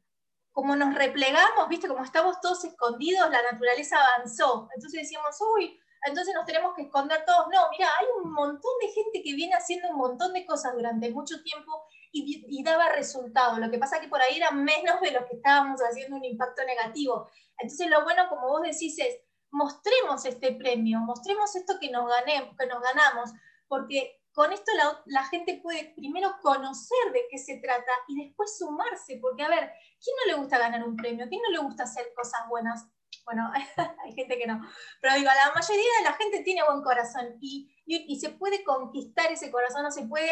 como 0.52 0.76
nos 0.76 0.94
replegamos, 0.94 1.68
viste, 1.68 1.88
como 1.88 2.04
estamos 2.04 2.40
todos 2.40 2.64
escondidos, 2.64 3.30
la 3.30 3.42
naturaleza 3.50 3.96
avanzó. 3.96 4.68
Entonces 4.74 5.02
decíamos, 5.02 5.36
uy, 5.56 5.78
entonces 6.06 6.34
nos 6.34 6.46
tenemos 6.46 6.74
que 6.74 6.82
esconder 6.82 7.24
todos. 7.24 7.46
No, 7.52 7.68
mira, 7.70 7.88
hay 7.98 8.06
un 8.22 8.32
montón 8.32 8.72
de 8.80 8.88
gente 8.88 9.22
que 9.22 9.34
viene 9.34 9.54
haciendo 9.54 9.90
un 9.90 9.96
montón 9.96 10.32
de 10.32 10.46
cosas 10.46 10.74
durante 10.74 11.10
mucho 11.10 11.42
tiempo 11.42 11.84
y, 12.12 12.62
daba 12.64 12.90
resultado. 12.90 13.58
Lo 13.58 13.70
que 13.70 13.78
pasa 13.78 13.96
es 13.96 14.02
que 14.02 14.08
por 14.08 14.20
ahí 14.20 14.36
era 14.36 14.50
menos 14.50 15.00
de 15.00 15.12
lo 15.12 15.26
que 15.26 15.36
estábamos 15.36 15.80
haciendo 15.80 16.16
un 16.16 16.24
impacto 16.24 16.64
negativo. 16.64 17.28
Entonces 17.58 17.88
lo 17.88 18.02
bueno, 18.02 18.28
como 18.28 18.48
vos 18.48 18.62
decís, 18.62 18.98
es 18.98 19.18
mostremos 19.52 20.24
este 20.24 20.52
premio, 20.52 21.00
mostremos 21.00 21.54
esto 21.56 21.74
que 21.80 21.90
nos, 21.90 22.08
ganemos, 22.08 22.56
que 22.56 22.66
nos 22.66 22.80
ganamos, 22.80 23.30
porque 23.68 24.19
con 24.32 24.52
esto 24.52 24.72
la, 25.06 25.24
gente 25.24 25.60
puede 25.62 25.92
primero 25.96 26.36
conocer 26.40 27.12
de 27.12 27.26
qué 27.30 27.38
se 27.38 27.58
trata 27.58 27.92
y 28.08 28.24
después 28.24 28.56
sumarse, 28.56 29.18
porque 29.20 29.42
a 29.42 29.48
ver, 29.48 29.72
¿quién 30.02 30.16
no 30.16 30.32
le 30.32 30.40
gusta 30.40 30.58
ganar 30.58 30.84
un 30.84 30.96
premio? 30.96 31.28
¿Quién 31.28 31.42
no 31.42 31.50
le 31.50 31.58
gusta 31.58 31.84
hacer 31.84 32.12
cosas 32.14 32.42
buenas? 32.48 32.88
bueno, 33.24 33.50
hay 34.04 34.12
gente 34.12 34.38
que 34.38 34.46
no, 34.46 34.60
pero 35.00 35.14
digo, 35.14 35.26
la 35.26 35.52
mayoría 35.52 35.90
de 35.98 36.04
la 36.04 36.12
gente 36.14 36.42
tiene 36.42 36.64
buen 36.64 36.82
corazón 36.82 37.36
y, 37.40 37.70
y, 37.86 38.18
se 38.18 38.30
puede 38.30 38.64
conquistar 38.64 39.30
ese 39.30 39.50
corazón, 39.50 39.84
o 39.84 39.90
se 39.90 40.06
puede 40.06 40.30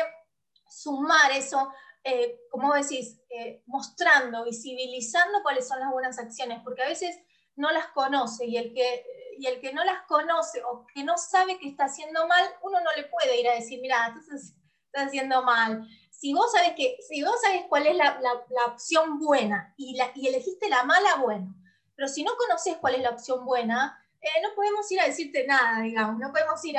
sumar 0.68 1.30
eso, 1.32 1.72
eh, 2.04 2.40
como 2.50 2.74
decís, 2.74 3.20
eh, 3.30 3.62
mostrando, 3.66 4.44
visibilizando 4.44 5.42
cuáles 5.42 5.66
son 5.66 5.80
las 5.80 5.90
buenas 5.92 6.18
acciones, 6.18 6.60
porque 6.64 6.82
a 6.82 6.88
veces 6.88 7.18
no 7.56 7.70
las 7.72 7.88
conoce 7.88 8.46
y 8.46 8.56
el 8.56 8.72
que, 8.72 9.04
y 9.38 9.46
el 9.46 9.60
que 9.60 9.72
no 9.72 9.84
las 9.84 10.02
conoce 10.06 10.62
o 10.64 10.86
que 10.92 11.04
no 11.04 11.16
sabe 11.16 11.58
que 11.58 11.68
está 11.68 11.84
haciendo 11.84 12.26
mal, 12.26 12.44
uno 12.62 12.80
no 12.80 12.90
le 12.96 13.04
puede 13.04 13.40
ir 13.40 13.48
a 13.48 13.54
decir, 13.54 13.80
mira, 13.80 14.14
estás, 14.18 14.54
haciendo 14.94 15.42
mal. 15.44 15.86
Si 16.10 16.34
vos 16.34 16.50
sabes 16.50 16.72
que, 16.76 16.96
si 17.08 17.22
vos 17.22 17.40
sabes 17.40 17.62
cuál 17.68 17.86
es 17.86 17.94
la, 17.94 18.18
la, 18.20 18.32
la 18.50 18.64
opción 18.66 19.20
buena 19.20 19.74
y, 19.76 19.96
la, 19.96 20.10
y 20.14 20.26
elegiste 20.26 20.68
la 20.68 20.82
mala, 20.82 21.16
bueno, 21.16 21.54
pero 21.94 22.08
si 22.08 22.24
no 22.24 22.32
conoces 22.36 22.76
cuál 22.78 22.96
es 22.96 23.02
la 23.02 23.10
opción 23.10 23.44
buena, 23.44 24.04
eh, 24.20 24.42
no 24.42 24.54
podemos 24.56 24.90
ir 24.90 25.00
a 25.00 25.06
decirte 25.06 25.46
nada, 25.46 25.82
digamos, 25.82 26.18
no 26.18 26.32
podemos 26.32 26.64
ir 26.64 26.76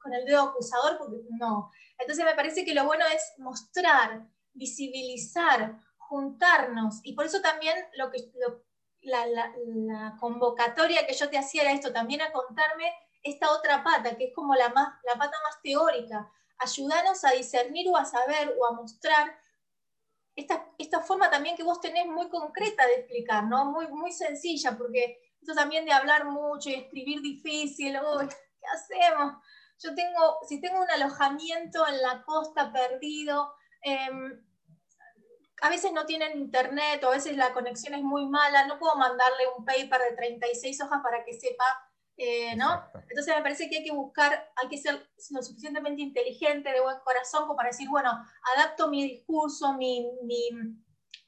con 0.00 0.14
el 0.14 0.24
dedo 0.24 0.44
acusador 0.44 0.96
porque 0.96 1.18
no. 1.38 1.70
Entonces 1.98 2.24
me 2.24 2.34
parece 2.34 2.64
que 2.64 2.74
lo 2.74 2.84
bueno 2.84 3.04
es 3.06 3.34
mostrar, 3.38 4.26
visibilizar, 4.54 5.78
juntarnos, 5.96 7.00
y 7.02 7.12
por 7.12 7.26
eso 7.26 7.42
también 7.42 7.76
lo 7.96 8.10
que, 8.10 8.30
la, 9.08 10.16
convocatoria 10.20 11.06
que 11.06 11.14
yo 11.14 11.28
te 11.28 11.38
hacía 11.38 11.62
era 11.62 11.72
esto, 11.72 11.92
también 11.92 12.22
a 12.22 12.32
contarme 12.32 12.92
esta 13.22 13.50
otra 13.52 13.82
pata, 13.82 14.16
que 14.16 14.26
es 14.26 14.34
como 14.34 14.54
la, 14.54 14.68
más, 14.70 14.98
la 15.04 15.14
pata 15.14 15.36
más 15.44 15.60
teórica, 15.62 16.30
ayudarnos 16.58 17.24
a 17.24 17.30
discernir 17.30 17.88
o 17.88 17.96
a 17.96 18.04
saber 18.04 18.54
o 18.58 18.66
a 18.66 18.72
mostrar 18.72 19.36
esta, 20.78 21.00
forma 21.00 21.30
también 21.30 21.56
que 21.56 21.64
vos 21.64 21.80
tenés 21.80 22.06
muy 22.06 22.28
concreta 22.28 22.86
de 22.86 22.94
explicar, 22.94 23.44
¿no? 23.44 23.64
Muy, 23.66 23.88
muy 23.88 24.12
sencilla, 24.12 24.76
porque 24.76 25.18
esto 25.40 25.54
también 25.54 25.84
de 25.84 25.92
hablar 25.92 26.26
mucho 26.26 26.70
y 26.70 26.74
escribir 26.74 27.20
difícil, 27.20 27.94
¿qué 27.94 28.66
hacemos? 28.72 29.42
Yo 29.82 29.94
tengo, 29.94 30.38
si 30.48 30.60
tengo 30.60 30.80
un 30.80 30.90
alojamiento 30.90 31.86
en 31.86 32.02
la 32.02 32.22
costa 32.22 32.72
perdido, 32.72 33.52
em, 33.82 34.44
a 35.60 35.68
veces 35.68 35.92
no 35.92 36.06
tienen 36.06 36.38
internet 36.38 37.02
o 37.04 37.08
a 37.08 37.12
veces 37.12 37.36
la 37.36 37.52
conexión 37.52 37.94
es 37.94 38.02
muy 38.02 38.26
mala, 38.26 38.66
no 38.66 38.78
puedo 38.78 38.94
mandarle 38.96 39.44
un 39.56 39.64
paper 39.64 40.00
de 40.10 40.16
36 40.16 40.80
hojas 40.82 41.00
para 41.02 41.24
que 41.24 41.32
sepa 41.32 41.64
eh, 42.20 42.56
¿no? 42.56 42.84
Entonces 43.08 43.32
me 43.36 43.42
parece 43.42 43.70
que 43.70 43.76
hay 43.78 43.84
que 43.84 43.92
buscar, 43.92 44.50
hay 44.56 44.68
que 44.68 44.76
ser 44.76 45.08
lo 45.30 45.40
suficientemente 45.40 46.02
inteligente, 46.02 46.72
de 46.72 46.80
buen 46.80 46.98
corazón, 47.04 47.42
como 47.42 47.54
para 47.54 47.68
decir, 47.68 47.88
bueno, 47.88 48.10
adapto 48.56 48.88
mi 48.88 49.04
discurso, 49.04 49.74
mi, 49.74 50.04
mi 50.24 50.48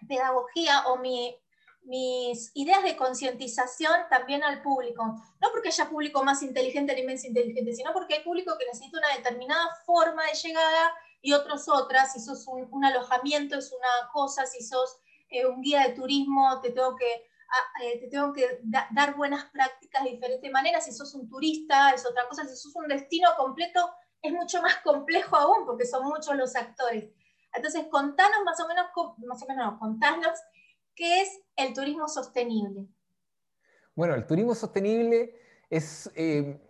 pedagogía 0.09 0.89
o 0.89 0.97
mi, 0.99 1.37
mis 1.85 2.51
ideas 2.55 2.83
de 2.83 2.97
concientización 2.97 3.93
también 4.11 4.43
al 4.43 4.63
público. 4.63 5.05
No 5.41 5.49
porque 5.53 5.69
haya 5.69 5.89
público 5.89 6.25
más 6.25 6.43
inteligente 6.43 6.93
ni 6.97 7.05
menos 7.05 7.25
inteligente, 7.25 7.73
sino 7.73 7.93
porque 7.93 8.15
hay 8.15 8.25
público 8.25 8.59
que 8.59 8.67
necesita 8.67 8.99
una 8.99 9.17
determinada 9.17 9.69
forma 9.87 10.25
de 10.27 10.35
llegada 10.35 10.93
y 11.23 11.33
otros 11.33 11.69
otras. 11.69 12.13
Si 12.13 12.21
sos 12.21 12.47
un, 12.47 12.85
alojamiento 12.85 13.57
es 13.57 13.73
una 13.73 14.11
cosa, 14.13 14.47
si 14.47 14.63
sos 14.63 15.01
eh, 15.29 15.47
un 15.47 15.61
guía 15.61 15.89
de 15.89 15.95
turismo 15.95 16.61
te 16.61 16.71
tengo 16.71 16.97
que 16.97 17.29
eh, 17.83 17.99
te 17.99 18.09
tengo 18.09 18.33
que 18.33 18.61
dar 18.93 19.17
buenas 19.17 19.45
prácticas 19.47 20.05
de 20.05 20.11
diferentes 20.11 20.53
maneras. 20.53 20.85
Si 20.85 20.93
sos 20.93 21.15
un 21.15 21.29
turista 21.29 21.91
es 21.91 22.07
otra 22.07 22.29
cosa, 22.29 22.47
si 22.47 22.57
sos 22.57 22.75
un 22.77 22.89
destino 22.89 23.29
completo 23.37 23.91
es 24.23 24.33
mucho 24.33 24.61
más 24.63 24.77
complejo 24.79 25.37
aún 25.37 25.67
porque 25.67 25.87
son 25.87 26.05
muchos 26.05 26.37
los 26.37 26.55
actores. 26.55 27.11
Entonces, 27.53 27.87
contanos 27.91 28.45
más 28.45 28.61
o 28.61 28.69
menos, 28.69 28.87
más 29.27 29.43
o 29.43 29.47
menos, 29.47 29.79
contanos 29.79 30.39
qué 30.95 31.23
es 31.23 31.41
el 31.57 31.75
turismo 31.75 32.07
sostenible. 32.09 32.87
Bueno, 33.95 34.15
el 34.15 34.27
turismo 34.27 34.55
sostenible 34.55 35.35
es, 35.69 36.11
eh, 36.15 36.61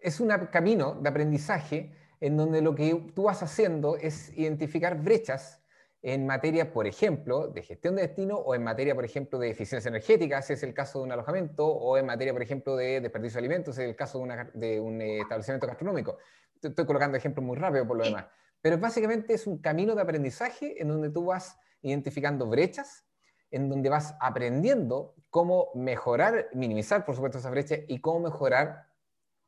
es 0.00 0.20
un 0.20 0.28
camino 0.50 0.94
de 0.94 1.08
aprendizaje 1.08 1.94
en 2.24 2.38
donde 2.38 2.62
lo 2.62 2.74
que 2.74 3.12
tú 3.14 3.24
vas 3.24 3.42
haciendo 3.42 3.98
es 3.98 4.32
identificar 4.34 4.96
brechas 4.96 5.60
en 6.00 6.26
materia, 6.26 6.72
por 6.72 6.86
ejemplo, 6.86 7.48
de 7.48 7.60
gestión 7.60 7.96
de 7.96 8.00
destino 8.00 8.36
o 8.36 8.54
en 8.54 8.64
materia, 8.64 8.94
por 8.94 9.04
ejemplo, 9.04 9.38
de 9.38 9.50
eficiencia 9.50 9.90
energética, 9.90 10.40
si 10.40 10.54
es 10.54 10.62
el 10.62 10.72
caso 10.72 11.00
de 11.00 11.04
un 11.04 11.12
alojamiento, 11.12 11.66
o 11.66 11.98
en 11.98 12.06
materia, 12.06 12.32
por 12.32 12.40
ejemplo, 12.40 12.76
de 12.76 13.02
desperdicio 13.02 13.34
de 13.34 13.40
alimentos, 13.40 13.76
si 13.76 13.82
es 13.82 13.88
el 13.90 13.94
caso 13.94 14.26
de, 14.54 14.80
un 14.80 15.02
eh, 15.02 15.18
establecimiento 15.18 15.66
gastronómico. 15.66 16.16
Estoy 16.62 16.86
colocando 16.86 17.18
ejemplos 17.18 17.44
muy 17.44 17.58
rápido 17.58 17.86
por 17.86 17.98
lo 17.98 18.04
demás. 18.04 18.24
Pero 18.62 18.78
básicamente 18.78 19.34
es 19.34 19.46
un 19.46 19.58
camino 19.58 19.94
de 19.94 20.00
aprendizaje 20.00 20.80
en 20.80 20.88
donde 20.88 21.10
tú 21.10 21.26
vas 21.26 21.58
identificando 21.82 22.46
brechas, 22.46 23.04
en 23.50 23.68
donde 23.68 23.90
vas 23.90 24.14
aprendiendo 24.18 25.14
cómo 25.28 25.72
mejorar, 25.74 26.48
minimizar, 26.54 27.04
por 27.04 27.16
supuesto, 27.16 27.36
esas 27.36 27.50
brechas 27.50 27.80
y 27.86 28.00
cómo 28.00 28.20
mejorar 28.20 28.86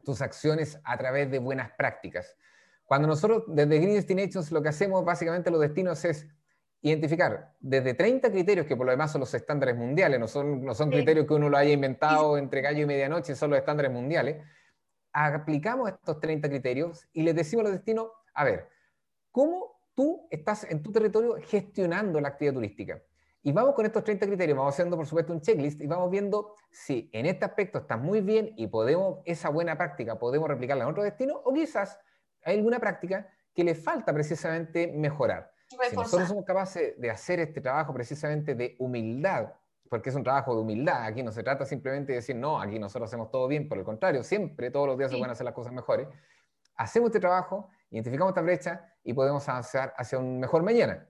tus 0.04 0.20
acciones 0.20 0.78
a 0.84 0.98
través 0.98 1.30
de 1.30 1.38
buenas 1.38 1.70
prácticas. 1.70 2.36
Cuando 2.86 3.08
nosotros 3.08 3.44
desde 3.48 3.78
Green 3.78 3.94
Destinations 3.94 4.52
lo 4.52 4.62
que 4.62 4.68
hacemos 4.68 5.04
básicamente 5.04 5.50
los 5.50 5.60
destinos 5.60 6.04
es 6.04 6.26
identificar 6.80 7.52
desde 7.58 7.94
30 7.94 8.30
criterios, 8.30 8.66
que 8.66 8.76
por 8.76 8.86
lo 8.86 8.92
demás 8.92 9.10
son 9.10 9.20
los 9.20 9.34
estándares 9.34 9.76
mundiales, 9.76 10.20
no 10.20 10.28
son, 10.28 10.64
no 10.64 10.72
son 10.72 10.90
criterios 10.90 11.26
que 11.26 11.34
uno 11.34 11.48
lo 11.48 11.56
haya 11.56 11.72
inventado 11.72 12.38
entre 12.38 12.60
gallo 12.60 12.82
y 12.82 12.86
medianoche, 12.86 13.34
son 13.34 13.50
los 13.50 13.58
estándares 13.58 13.90
mundiales, 13.90 14.44
aplicamos 15.12 15.90
estos 15.90 16.20
30 16.20 16.48
criterios 16.48 17.08
y 17.12 17.22
les 17.22 17.34
decimos 17.34 17.64
a 17.64 17.68
los 17.68 17.72
destinos, 17.72 18.08
a 18.34 18.44
ver, 18.44 18.68
¿cómo 19.32 19.80
tú 19.94 20.28
estás 20.30 20.64
en 20.70 20.82
tu 20.82 20.92
territorio 20.92 21.36
gestionando 21.42 22.20
la 22.20 22.28
actividad 22.28 22.54
turística? 22.54 23.02
Y 23.42 23.52
vamos 23.52 23.74
con 23.74 23.86
estos 23.86 24.04
30 24.04 24.26
criterios, 24.26 24.56
vamos 24.56 24.74
haciendo 24.74 24.96
por 24.96 25.06
supuesto 25.06 25.32
un 25.32 25.40
checklist 25.40 25.80
y 25.80 25.86
vamos 25.86 26.10
viendo 26.10 26.54
si 26.70 27.08
en 27.12 27.26
este 27.26 27.44
aspecto 27.44 27.78
estás 27.78 27.98
muy 27.98 28.20
bien 28.20 28.52
y 28.56 28.66
podemos, 28.68 29.20
esa 29.24 29.48
buena 29.48 29.76
práctica 29.76 30.18
podemos 30.18 30.48
replicarla 30.48 30.84
en 30.84 30.90
otro 30.90 31.02
destino 31.02 31.40
o 31.44 31.52
quizás 31.52 31.98
hay 32.46 32.56
alguna 32.56 32.78
práctica 32.78 33.28
que 33.52 33.64
le 33.64 33.74
falta 33.74 34.12
precisamente 34.12 34.86
mejorar. 34.86 35.50
Si 35.68 35.96
nosotros 35.96 36.28
somos 36.28 36.44
capaces 36.44 36.98
de 36.98 37.10
hacer 37.10 37.40
este 37.40 37.60
trabajo 37.60 37.92
precisamente 37.92 38.54
de 38.54 38.76
humildad, 38.78 39.52
porque 39.90 40.10
es 40.10 40.14
un 40.14 40.22
trabajo 40.22 40.54
de 40.54 40.60
humildad, 40.60 41.04
aquí 41.04 41.24
no 41.24 41.32
se 41.32 41.42
trata 41.42 41.66
simplemente 41.66 42.12
de 42.12 42.18
decir, 42.18 42.36
no, 42.36 42.60
aquí 42.60 42.78
nosotros 42.78 43.10
hacemos 43.10 43.32
todo 43.32 43.48
bien, 43.48 43.68
por 43.68 43.78
el 43.78 43.84
contrario, 43.84 44.22
siempre, 44.22 44.70
todos 44.70 44.86
los 44.86 44.96
días 44.96 45.10
se 45.10 45.16
pueden 45.16 45.32
hacer 45.32 45.44
las 45.44 45.54
cosas 45.54 45.72
mejores. 45.72 46.06
Hacemos 46.76 47.08
este 47.08 47.18
trabajo, 47.18 47.68
identificamos 47.90 48.30
esta 48.30 48.42
brecha 48.42 48.94
y 49.02 49.12
podemos 49.12 49.48
avanzar 49.48 49.92
hacia 49.96 50.18
un 50.18 50.38
mejor 50.38 50.62
mañana. 50.62 51.08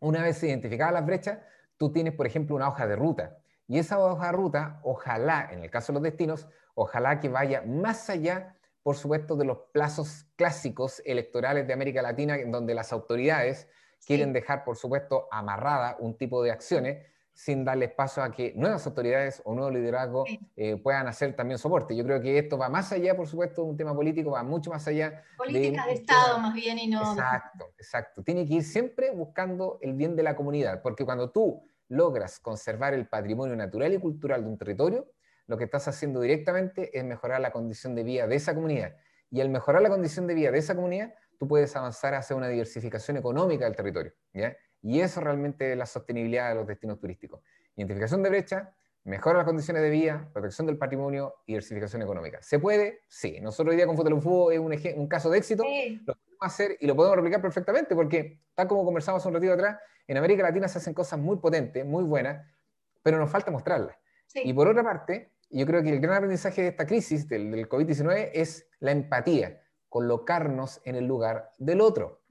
Una 0.00 0.22
vez 0.22 0.42
identificadas 0.42 0.92
las 0.92 1.06
brechas, 1.06 1.38
tú 1.78 1.90
tienes, 1.92 2.12
por 2.12 2.26
ejemplo, 2.26 2.56
una 2.56 2.68
hoja 2.68 2.86
de 2.86 2.94
ruta. 2.94 3.38
Y 3.66 3.78
esa 3.78 3.98
hoja 3.98 4.26
de 4.26 4.32
ruta, 4.32 4.80
ojalá, 4.82 5.48
en 5.50 5.64
el 5.64 5.70
caso 5.70 5.92
de 5.92 5.94
los 5.94 6.02
destinos, 6.02 6.46
ojalá 6.74 7.20
que 7.20 7.30
vaya 7.30 7.62
más 7.62 8.10
allá 8.10 8.57
por 8.88 8.96
supuesto, 8.96 9.36
de 9.36 9.44
los 9.44 9.58
plazos 9.70 10.24
clásicos 10.34 11.02
electorales 11.04 11.66
de 11.66 11.74
América 11.74 12.00
Latina, 12.00 12.36
en 12.36 12.50
donde 12.50 12.72
las 12.72 12.90
autoridades 12.90 13.68
quieren 14.06 14.32
dejar, 14.32 14.64
por 14.64 14.78
supuesto, 14.78 15.28
amarrada 15.30 15.98
un 16.00 16.16
tipo 16.16 16.42
de 16.42 16.52
acciones 16.52 17.04
sin 17.34 17.66
darle 17.66 17.84
espacio 17.84 18.22
a 18.22 18.32
que 18.32 18.54
nuevas 18.56 18.86
autoridades 18.86 19.42
o 19.44 19.54
nuevos 19.54 19.74
liderazgos 19.74 20.30
eh, 20.56 20.78
puedan 20.78 21.06
hacer 21.06 21.36
también 21.36 21.58
soporte. 21.58 21.94
Yo 21.94 22.02
creo 22.02 22.18
que 22.22 22.38
esto 22.38 22.56
va 22.56 22.70
más 22.70 22.90
allá, 22.90 23.14
por 23.14 23.28
supuesto, 23.28 23.62
de 23.62 23.68
un 23.68 23.76
tema 23.76 23.94
político, 23.94 24.30
va 24.30 24.42
mucho 24.42 24.70
más 24.70 24.88
allá. 24.88 25.22
Políticas 25.36 25.84
de, 25.84 25.92
Estado 25.92 26.38
más 26.38 26.54
bien 26.54 26.78
y 26.78 26.86
no... 26.86 27.12
Exacto, 27.12 27.74
exacto. 27.76 28.22
Tiene 28.22 28.46
que 28.46 28.54
ir 28.54 28.64
siempre 28.64 29.10
buscando 29.10 29.78
el 29.82 29.92
bien 29.92 30.16
de 30.16 30.22
la 30.22 30.34
comunidad, 30.34 30.80
porque 30.80 31.04
cuando 31.04 31.30
tú 31.30 31.62
logras 31.88 32.40
conservar 32.40 32.94
el 32.94 33.06
patrimonio 33.06 33.54
natural 33.54 33.92
y 33.92 33.98
cultural 33.98 34.44
de 34.44 34.48
un 34.48 34.56
territorio, 34.56 35.10
lo 35.48 35.56
que 35.56 35.64
estás 35.64 35.88
haciendo 35.88 36.20
directamente 36.20 36.96
es 36.96 37.04
mejorar 37.04 37.40
la 37.40 37.50
condición 37.50 37.94
de 37.94 38.04
vida 38.04 38.28
de 38.28 38.36
esa 38.36 38.54
comunidad. 38.54 38.94
Y 39.30 39.40
al 39.40 39.48
mejorar 39.48 39.82
la 39.82 39.88
condición 39.88 40.26
de 40.26 40.34
vida 40.34 40.50
de 40.52 40.58
esa 40.58 40.76
comunidad, 40.76 41.14
tú 41.38 41.48
puedes 41.48 41.74
avanzar 41.74 42.14
hacia 42.14 42.36
una 42.36 42.48
diversificación 42.48 43.16
económica 43.16 43.64
del 43.64 43.74
territorio. 43.74 44.12
Y 44.82 45.00
eso 45.00 45.20
realmente 45.20 45.72
es 45.72 45.78
la 45.78 45.86
sostenibilidad 45.86 46.50
de 46.50 46.54
los 46.54 46.66
destinos 46.66 47.00
turísticos. 47.00 47.40
Identificación 47.76 48.22
de 48.22 48.28
brecha, 48.28 48.74
mejora 49.04 49.38
las 49.38 49.46
condiciones 49.46 49.82
de 49.82 49.90
vida, 49.90 50.28
protección 50.32 50.66
del 50.66 50.76
patrimonio 50.76 51.36
y 51.46 51.52
diversificación 51.52 52.02
económica. 52.02 52.42
¿Se 52.42 52.58
puede? 52.58 53.00
Sí. 53.08 53.40
Nosotros 53.40 53.72
hoy 53.72 53.76
día 53.76 53.86
con 53.86 53.96
Fotolufo 53.96 54.50
es 54.50 54.58
un, 54.58 54.74
un, 54.96 55.08
caso 55.08 55.30
de 55.30 55.38
éxito. 55.38 55.64
Lo 55.64 56.14
podemos 56.14 56.38
hacer 56.40 56.76
y 56.78 56.86
lo 56.86 56.94
podemos 56.94 57.16
replicar 57.16 57.40
perfectamente 57.40 57.94
porque, 57.94 58.42
tal 58.54 58.68
como 58.68 58.84
conversamos 58.84 59.24
un 59.24 59.32
ratito 59.32 59.54
atrás, 59.54 59.78
en 60.06 60.18
América 60.18 60.42
Latina 60.42 60.68
se 60.68 60.78
hacen 60.78 60.92
cosas 60.92 61.18
muy 61.18 61.38
potentes, 61.38 61.86
muy 61.86 62.04
buenas, 62.04 62.46
pero 63.02 63.18
nos 63.18 63.30
falta 63.30 63.50
mostrarlas. 63.50 63.96
Y 64.34 64.52
por 64.52 64.68
otra 64.68 64.82
parte, 64.82 65.32
yo 65.50 65.66
creo 65.66 65.82
que 65.82 65.90
el 65.90 66.00
gran 66.00 66.16
aprendizaje 66.16 66.62
de 66.62 66.68
esta 66.68 66.86
crisis 66.86 67.28
del, 67.28 67.68
COVID-19 67.68 68.30
es 68.34 68.68
la 68.80 68.92
empatía, 68.92 69.62
colocarnos 69.88 70.80
en 70.84 70.96
el 70.96 71.06
lugar 71.06 71.52
del 71.58 71.80
otro. 71.80 72.22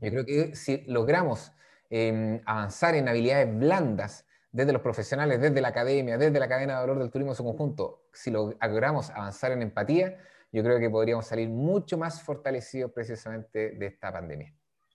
Yo 0.00 0.10
creo 0.10 0.24
que 0.24 0.54
si 0.56 0.82
logramos 0.86 1.52
em, 1.90 2.40
avanzar 2.46 2.94
en 2.94 3.08
habilidades 3.08 3.56
blandas 3.56 4.26
desde 4.50 4.72
los 4.72 4.82
profesionales, 4.82 5.40
desde 5.40 5.60
la 5.60 5.68
academia, 5.68 6.16
desde 6.16 6.38
la 6.38 6.48
cadena 6.48 6.74
de 6.74 6.80
valor 6.80 6.98
del 6.98 7.10
turismo 7.10 7.32
en 7.32 7.36
su 7.36 7.44
conjunto, 7.44 8.06
si 8.12 8.30
logramos 8.30 9.10
avanzar 9.10 9.52
en 9.52 9.62
empatía, 9.62 10.16
yo 10.52 10.62
creo 10.62 10.78
que 10.78 10.88
podríamos 10.88 11.26
salir 11.26 11.48
mucho 11.48 11.98
más 11.98 12.22
fortalecidos 12.22 12.92
precisamente 12.92 13.70
de 13.70 13.86
esta 13.86 14.12
pandemia. 14.12 14.54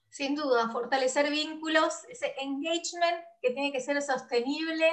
Sin 0.09 0.33
duda, 0.33 0.69
fortalecer 0.69 1.29
vínculos, 1.29 2.05
ese 2.09 2.33
engagement 2.41 3.25
que 3.41 3.51
tiene 3.51 3.71
que 3.71 3.81
ser 3.81 4.01
sostenible, 4.01 4.85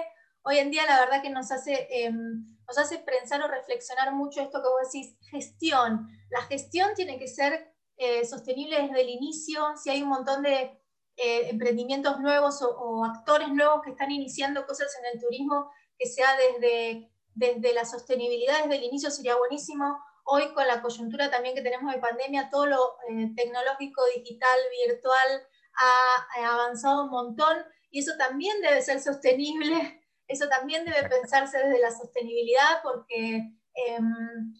hoy 0.42 0.58
en 0.58 0.70
día 0.72 0.84
la 0.84 0.98
verdad 0.98 1.22
que 1.22 1.30
nos 1.30 1.52
hace, 1.52 1.86
em, 1.90 2.44
nos 2.66 2.78
hace 2.78 2.98
pensar 2.98 3.42
o 3.42 3.48
reflexionar 3.48 4.12
mucho 4.12 4.40
esto 4.40 4.60
que 4.62 4.68
vos 4.68 4.92
decís, 4.92 5.16
gestión. 5.30 6.08
La 6.30 6.42
gestión 6.42 6.90
tiene 6.94 7.18
que 7.18 7.28
ser 7.28 7.72
eh, 7.96 8.24
sostenible 8.24 8.82
desde 8.82 9.00
el 9.00 9.08
inicio, 9.08 9.76
si 9.76 9.90
hay 9.90 10.02
un 10.02 10.08
montón 10.08 10.42
de 10.42 10.78
eh, 11.16 11.48
emprendimientos 11.48 12.20
nuevos 12.20 12.60
o, 12.62 13.04
actores 13.04 13.48
nuevos 13.48 13.80
que 13.82 13.90
están 13.90 14.10
iniciando 14.10 14.66
cosas 14.66 14.92
en 14.98 15.14
el 15.14 15.20
turismo, 15.20 15.70
que 15.98 16.06
sea 16.06 16.28
desde, 16.36 17.10
desde 17.34 17.72
la 17.72 17.84
sostenibilidad, 17.84 18.62
desde 18.62 18.76
el 18.76 18.84
inicio 18.84 19.10
sería 19.10 19.36
buenísimo. 19.36 19.98
Hoy 20.24 20.52
con 20.52 20.66
la 20.66 20.82
coyuntura 20.82 21.30
también 21.30 21.54
que 21.54 21.62
tenemos 21.62 21.94
de 21.94 22.00
pandemia, 22.00 22.50
todo 22.50 22.66
lo 22.66 22.96
eh, 23.08 23.30
tecnológico, 23.36 24.02
digital, 24.16 24.58
virtual 24.86 25.46
ha 25.78 26.52
avanzado 26.52 27.04
un 27.04 27.10
montón 27.10 27.56
y 27.90 28.00
eso 28.00 28.12
también 28.18 28.60
debe 28.62 28.80
ser 28.80 29.00
sostenible 29.00 30.05
eso 30.28 30.48
también 30.48 30.84
debe 30.84 31.08
pensarse 31.08 31.58
desde 31.58 31.80
la 31.80 31.90
sostenibilidad 31.90 32.82
porque, 32.82 33.52
em, 33.74 34.54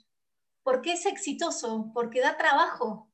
porque 0.63 0.93
es 0.93 1.07
exitoso, 1.07 1.91
porque 1.95 2.21
da 2.21 2.37
trabajo, 2.37 3.11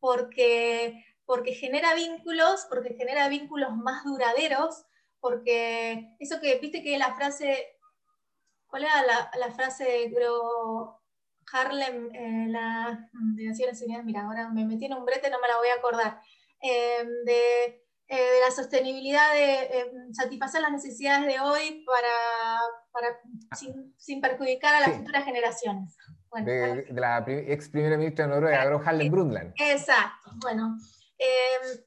porque, 0.00 1.04
porque 1.24 1.52
genera 1.54 1.94
vínculos, 1.94 2.66
porque 2.68 2.94
genera 2.94 3.28
vínculos 3.28 3.76
más 3.76 4.04
duraderos, 4.04 4.84
porque 5.20 6.16
eso 6.18 6.40
que 6.40 6.58
viste 6.58 6.82
que 6.82 6.98
la 6.98 7.14
frase, 7.14 7.78
¿cuál 8.66 8.84
era 8.84 9.02
la, 9.38 9.52
frase 9.52 9.84
de 9.84 10.28
Harlem, 11.52 12.14
eh, 12.14 12.46
la, 12.48 13.08
mira, 14.04 14.22
ahora 14.22 14.48
me 14.48 14.64
metí 14.64 14.86
en 14.86 14.94
un 14.94 15.04
brete, 15.04 15.30
no 15.30 15.40
me 15.40 15.48
la 15.48 15.56
voy 15.58 15.68
a 15.68 15.74
acordar, 15.74 16.20
em, 16.60 17.08
de 17.24 17.84
eh, 18.08 18.16
de 18.16 18.40
la 18.40 18.50
sostenibilidad 18.50 19.32
de 19.32 19.54
eh, 19.62 19.92
satisfacer 20.12 20.60
las 20.60 20.72
necesidades 20.72 21.26
de 21.26 21.40
hoy 21.40 21.84
para, 21.86 22.60
para 22.90 23.18
sin, 23.96 24.20
perjudicar 24.20 24.74
a 24.74 24.80
las 24.80 24.98
futuras 24.98 25.24
generaciones. 25.24 25.96
de, 26.44 26.86
la 26.90 27.24
ex 27.26 27.70
primera 27.70 27.96
ministra 27.96 28.26
de 28.26 28.34
Noruega, 28.34 28.64
Gro 28.66 28.82
Harlem 28.84 29.10
Brundtland. 29.10 29.54
Exacto, 29.56 30.30
bueno. 30.42 30.76
Em, 31.16 31.80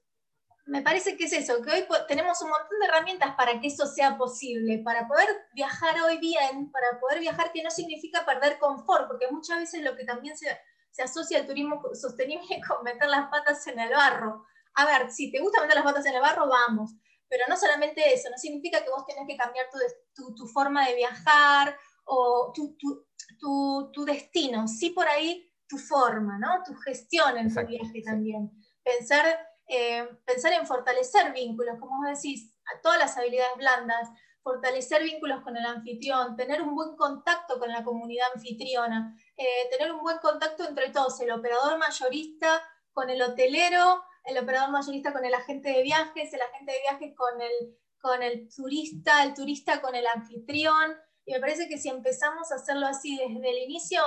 me 0.68 0.82
parece 0.82 1.16
que 1.16 1.26
es 1.26 1.34
eso, 1.34 1.62
que 1.62 1.70
hoy 1.70 1.86
tenemos 2.08 2.42
un 2.42 2.50
montón 2.50 2.80
de 2.80 2.88
herramientas 2.88 3.36
para 3.36 3.60
que 3.60 3.68
eso 3.68 3.86
sea 3.86 4.18
posible, 4.18 4.82
para 4.84 5.08
poder 5.08 5.28
viajar 5.54 5.96
hoy 6.02 6.18
bien, 6.18 6.72
para 6.72 7.00
poder 7.00 7.20
viajar 7.20 7.52
que 7.52 7.62
no 7.62 7.70
significa 7.70 8.26
perder 8.26 8.58
confort, 8.58 9.08
porque 9.08 9.28
muchas 9.30 9.60
veces 9.60 9.84
lo 9.84 9.96
que 9.96 10.06
también 10.06 10.36
se, 10.36 10.48
se 10.90 11.04
asocia 11.04 11.40
al 11.40 11.46
turismo 11.46 11.84
sostenible 11.94 12.48
es 12.50 12.68
con 12.68 12.84
meter 12.84 13.10
las 13.10 13.30
patas 13.30 13.68
en 13.68 13.80
el 13.80 13.92
barro 13.92 14.44
a 14.76 14.86
ver, 14.86 15.12
si 15.12 15.32
te 15.32 15.40
gusta 15.40 15.62
meter 15.62 15.76
las 15.76 15.84
patas 15.84 16.06
en 16.06 16.16
el 16.16 16.22
barro, 16.22 16.48
vamos. 16.48 16.92
Pero 17.28 17.46
no 17.50 17.58
solamente 17.58 18.14
eso, 18.14 18.30
no 18.30 18.38
significa 18.38 18.84
que 18.84 18.90
vos 18.90 19.06
tenés 19.06 19.26
que 19.28 19.38
cambiar 19.38 19.68
tu, 20.14 20.48
forma 20.48 20.88
de 20.88 20.96
viajar 20.96 21.76
o 22.06 22.54
tu, 22.54 24.06
destino, 24.06 24.68
sí 24.68 24.92
por 24.92 25.08
ahí 25.08 25.52
tu 25.68 25.78
forma, 25.78 26.38
¿no? 26.38 26.62
Tu 26.64 26.76
gestión 26.76 27.38
en 27.38 27.54
tu 27.54 27.66
viaje 27.66 28.02
también. 28.04 28.52
Pensar, 28.84 29.26
eh, 29.68 30.08
pensar 30.26 30.54
en 30.54 30.68
fortalecer 30.68 31.34
vínculos, 31.34 31.80
como 31.80 31.98
vos 31.98 32.22
decís, 32.22 32.54
a 32.74 32.82
todas 32.82 33.00
las 33.00 33.18
habilidades 33.18 33.58
blandas, 33.58 34.08
fortalecer 34.44 35.02
vínculos 35.02 35.42
con 35.42 35.58
el 35.58 35.66
anfitrión, 35.66 36.36
tener 36.36 36.62
un 36.62 36.76
buen 36.76 36.96
contacto 36.96 37.58
con 37.58 37.70
la 37.72 37.84
comunidad 37.84 38.28
anfitriona, 38.36 39.18
eh, 39.36 39.68
tener 39.72 39.92
un 39.92 40.02
buen 40.02 40.20
contacto 40.20 40.68
entre 40.68 40.92
todos, 40.92 41.20
el 41.22 41.32
operador 41.32 41.80
mayorista 41.80 42.62
con 42.94 43.10
el 43.10 43.24
hotelero, 43.24 44.04
el 44.26 44.38
operador 44.38 44.72
mayorista 44.72 45.14
con 45.14 45.24
el 45.26 45.34
agente 45.34 45.70
de 45.70 45.84
viajes, 45.84 46.34
el 46.34 46.42
agente 46.42 46.72
de 46.72 46.80
viajes 46.82 47.16
con 47.16 47.42
el, 47.42 47.78
con 48.00 48.24
el 48.24 48.50
turista, 48.54 49.24
el 49.24 49.34
turista 49.34 49.82
con 49.82 49.96
el 49.96 50.06
anfitrión. 50.08 50.96
Y 51.26 51.34
me 51.34 51.40
parece 51.40 51.68
que 51.68 51.78
si 51.78 51.90
empezamos 51.90 52.52
a 52.52 52.56
hacerlo 52.56 52.88
así 52.88 53.18
desde 53.18 53.50
el 53.50 53.64
inicio, 53.64 54.02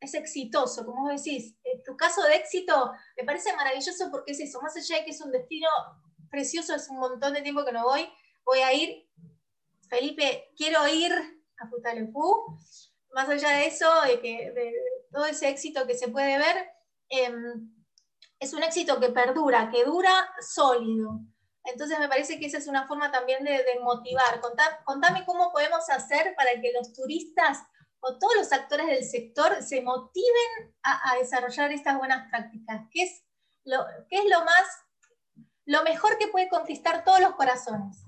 es 0.00 0.14
exitoso, 0.14 0.84
como 0.84 1.02
vos 1.02 1.24
decís. 1.24 1.56
tu 1.84 1.96
caso 1.96 2.22
de 2.22 2.34
éxito 2.34 2.92
me 3.16 3.24
parece 3.24 3.54
maravilloso 3.54 4.10
porque 4.10 4.32
es 4.32 4.40
eso, 4.40 4.60
más 4.60 4.76
allá 4.76 4.98
de 4.98 5.04
que 5.04 5.10
es 5.12 5.20
un 5.20 5.30
destino 5.30 5.68
precioso, 6.30 6.74
es 6.74 6.88
un 6.88 6.98
montón 6.98 7.32
de 7.34 7.42
tiempo 7.42 7.64
que 7.64 7.72
no 7.72 7.84
voy. 7.84 8.08
Voy 8.44 8.58
a 8.60 8.72
ir, 8.72 9.08
Felipe, 9.88 10.52
quiero 10.56 10.86
ir 10.88 11.12
a 11.58 11.68
Futaleufú. 11.68 12.58
Más 13.12 13.28
allá 13.28 13.50
de 13.50 13.66
eso, 13.66 13.86
de, 14.06 14.20
que, 14.20 14.74
todo 15.12 15.26
ese 15.26 15.48
éxito 15.48 15.86
que 15.86 15.94
se 15.94 16.08
puede 16.08 16.38
ver, 16.38 16.70
em, 17.10 17.81
es 18.42 18.52
un 18.52 18.62
éxito 18.64 18.98
que 18.98 19.10
perdura, 19.10 19.70
que 19.70 19.84
dura 19.84 20.12
sólido. 20.40 21.20
Entonces 21.64 21.98
me 22.00 22.08
parece 22.08 22.40
que 22.40 22.46
esa 22.46 22.58
es 22.58 22.66
una 22.66 22.88
forma 22.88 23.12
también 23.12 23.44
de, 23.44 23.62
motivar. 23.82 24.40
contame 24.84 25.24
cómo 25.24 25.52
podemos 25.52 25.88
hacer 25.90 26.34
para 26.36 26.50
que 26.60 26.72
los 26.72 26.92
turistas 26.92 27.62
o 28.00 28.18
todos 28.18 28.34
los 28.36 28.52
actores 28.52 28.86
del 28.88 29.04
sector 29.04 29.62
se 29.62 29.80
motiven 29.80 30.74
a, 30.82 31.16
desarrollar 31.20 31.70
estas 31.70 31.96
buenas 31.98 32.28
prácticas. 32.28 32.82
¿Qué 32.90 33.04
es, 33.04 33.24
lo, 33.64 33.78
¿Qué 34.08 34.18
es 34.18 34.24
lo 34.24 34.44
más, 34.44 35.46
lo 35.66 35.84
mejor 35.84 36.18
que 36.18 36.26
puede 36.26 36.48
conquistar 36.48 37.04
todos 37.04 37.20
los 37.20 37.36
corazones? 37.36 38.04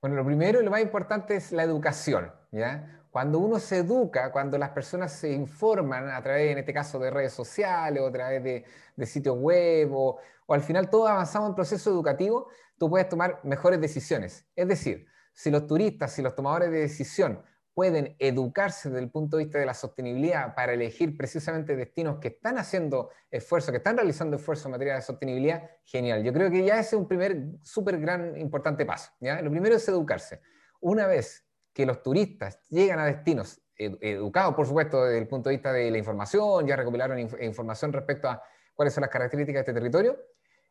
Bueno, 0.00 0.16
lo 0.16 0.24
primero 0.24 0.60
y 0.60 0.64
lo 0.64 0.72
más 0.72 0.80
importante 0.80 1.36
es 1.36 1.52
la 1.52 1.62
educación, 1.62 2.32
¿ya? 2.50 2.97
Cuando 3.10 3.38
uno 3.38 3.58
se 3.58 3.78
educa, 3.78 4.30
cuando 4.30 4.58
las 4.58 4.70
personas 4.70 5.12
se 5.12 5.32
informan 5.32 6.10
a 6.10 6.22
través, 6.22 6.52
en 6.52 6.58
este 6.58 6.72
caso, 6.72 6.98
de 6.98 7.10
redes 7.10 7.32
sociales 7.32 8.02
o 8.02 8.06
a 8.06 8.12
través 8.12 8.42
de, 8.44 9.06
sitios 9.06 9.38
web 9.38 9.90
o, 9.92 10.18
o, 10.46 10.54
al 10.54 10.62
final 10.62 10.90
todos 10.90 11.08
avanzamos 11.08 11.50
en 11.50 11.54
proceso 11.54 11.90
educativo, 11.90 12.48
tú 12.78 12.90
puedes 12.90 13.08
tomar 13.08 13.40
mejores 13.44 13.80
decisiones. 13.80 14.46
Es 14.54 14.68
decir, 14.68 15.06
si 15.32 15.50
los 15.50 15.66
turistas, 15.66 16.12
si 16.12 16.22
los 16.22 16.34
tomadores 16.34 16.70
de 16.70 16.80
decisión 16.80 17.42
pueden 17.78 18.16
educarse 18.18 18.88
desde 18.88 19.04
el 19.04 19.08
punto 19.08 19.36
de 19.36 19.44
vista 19.44 19.60
de 19.60 19.64
la 19.64 19.72
sostenibilidad 19.72 20.52
para 20.56 20.72
elegir 20.72 21.16
precisamente 21.16 21.76
destinos 21.76 22.18
que 22.18 22.26
están 22.26 22.58
haciendo 22.58 23.10
esfuerzo, 23.30 23.70
que 23.70 23.76
están 23.76 23.96
realizando 23.96 24.34
esfuerzo 24.34 24.66
en 24.66 24.72
materia 24.72 24.96
de 24.96 25.02
sostenibilidad, 25.02 25.62
genial. 25.84 26.24
Yo 26.24 26.32
creo 26.32 26.50
que 26.50 26.64
ya 26.64 26.80
ese 26.80 26.96
es 26.96 27.00
un 27.00 27.06
primer 27.06 27.40
súper 27.62 28.00
gran 28.00 28.36
importante 28.36 28.84
paso. 28.84 29.12
¿ya? 29.20 29.40
Lo 29.42 29.50
primero 29.52 29.76
es 29.76 29.88
educarse. 29.88 30.40
Una 30.80 31.06
vez 31.06 31.47
que 31.78 31.86
los 31.86 32.02
turistas 32.02 32.58
llegan 32.70 32.98
a 32.98 33.06
destinos 33.06 33.60
educados, 33.76 34.56
por 34.56 34.66
supuesto, 34.66 35.04
desde 35.04 35.18
el 35.18 35.28
punto 35.28 35.48
de 35.48 35.54
vista 35.54 35.72
de 35.72 35.88
la 35.92 35.98
información, 35.98 36.66
ya 36.66 36.74
recopilaron 36.74 37.20
información 37.20 37.92
respecto 37.92 38.28
a 38.28 38.42
cuáles 38.74 38.92
son 38.92 39.02
las 39.02 39.10
características 39.10 39.64
de 39.64 39.70
este 39.70 39.74
territorio, 39.74 40.18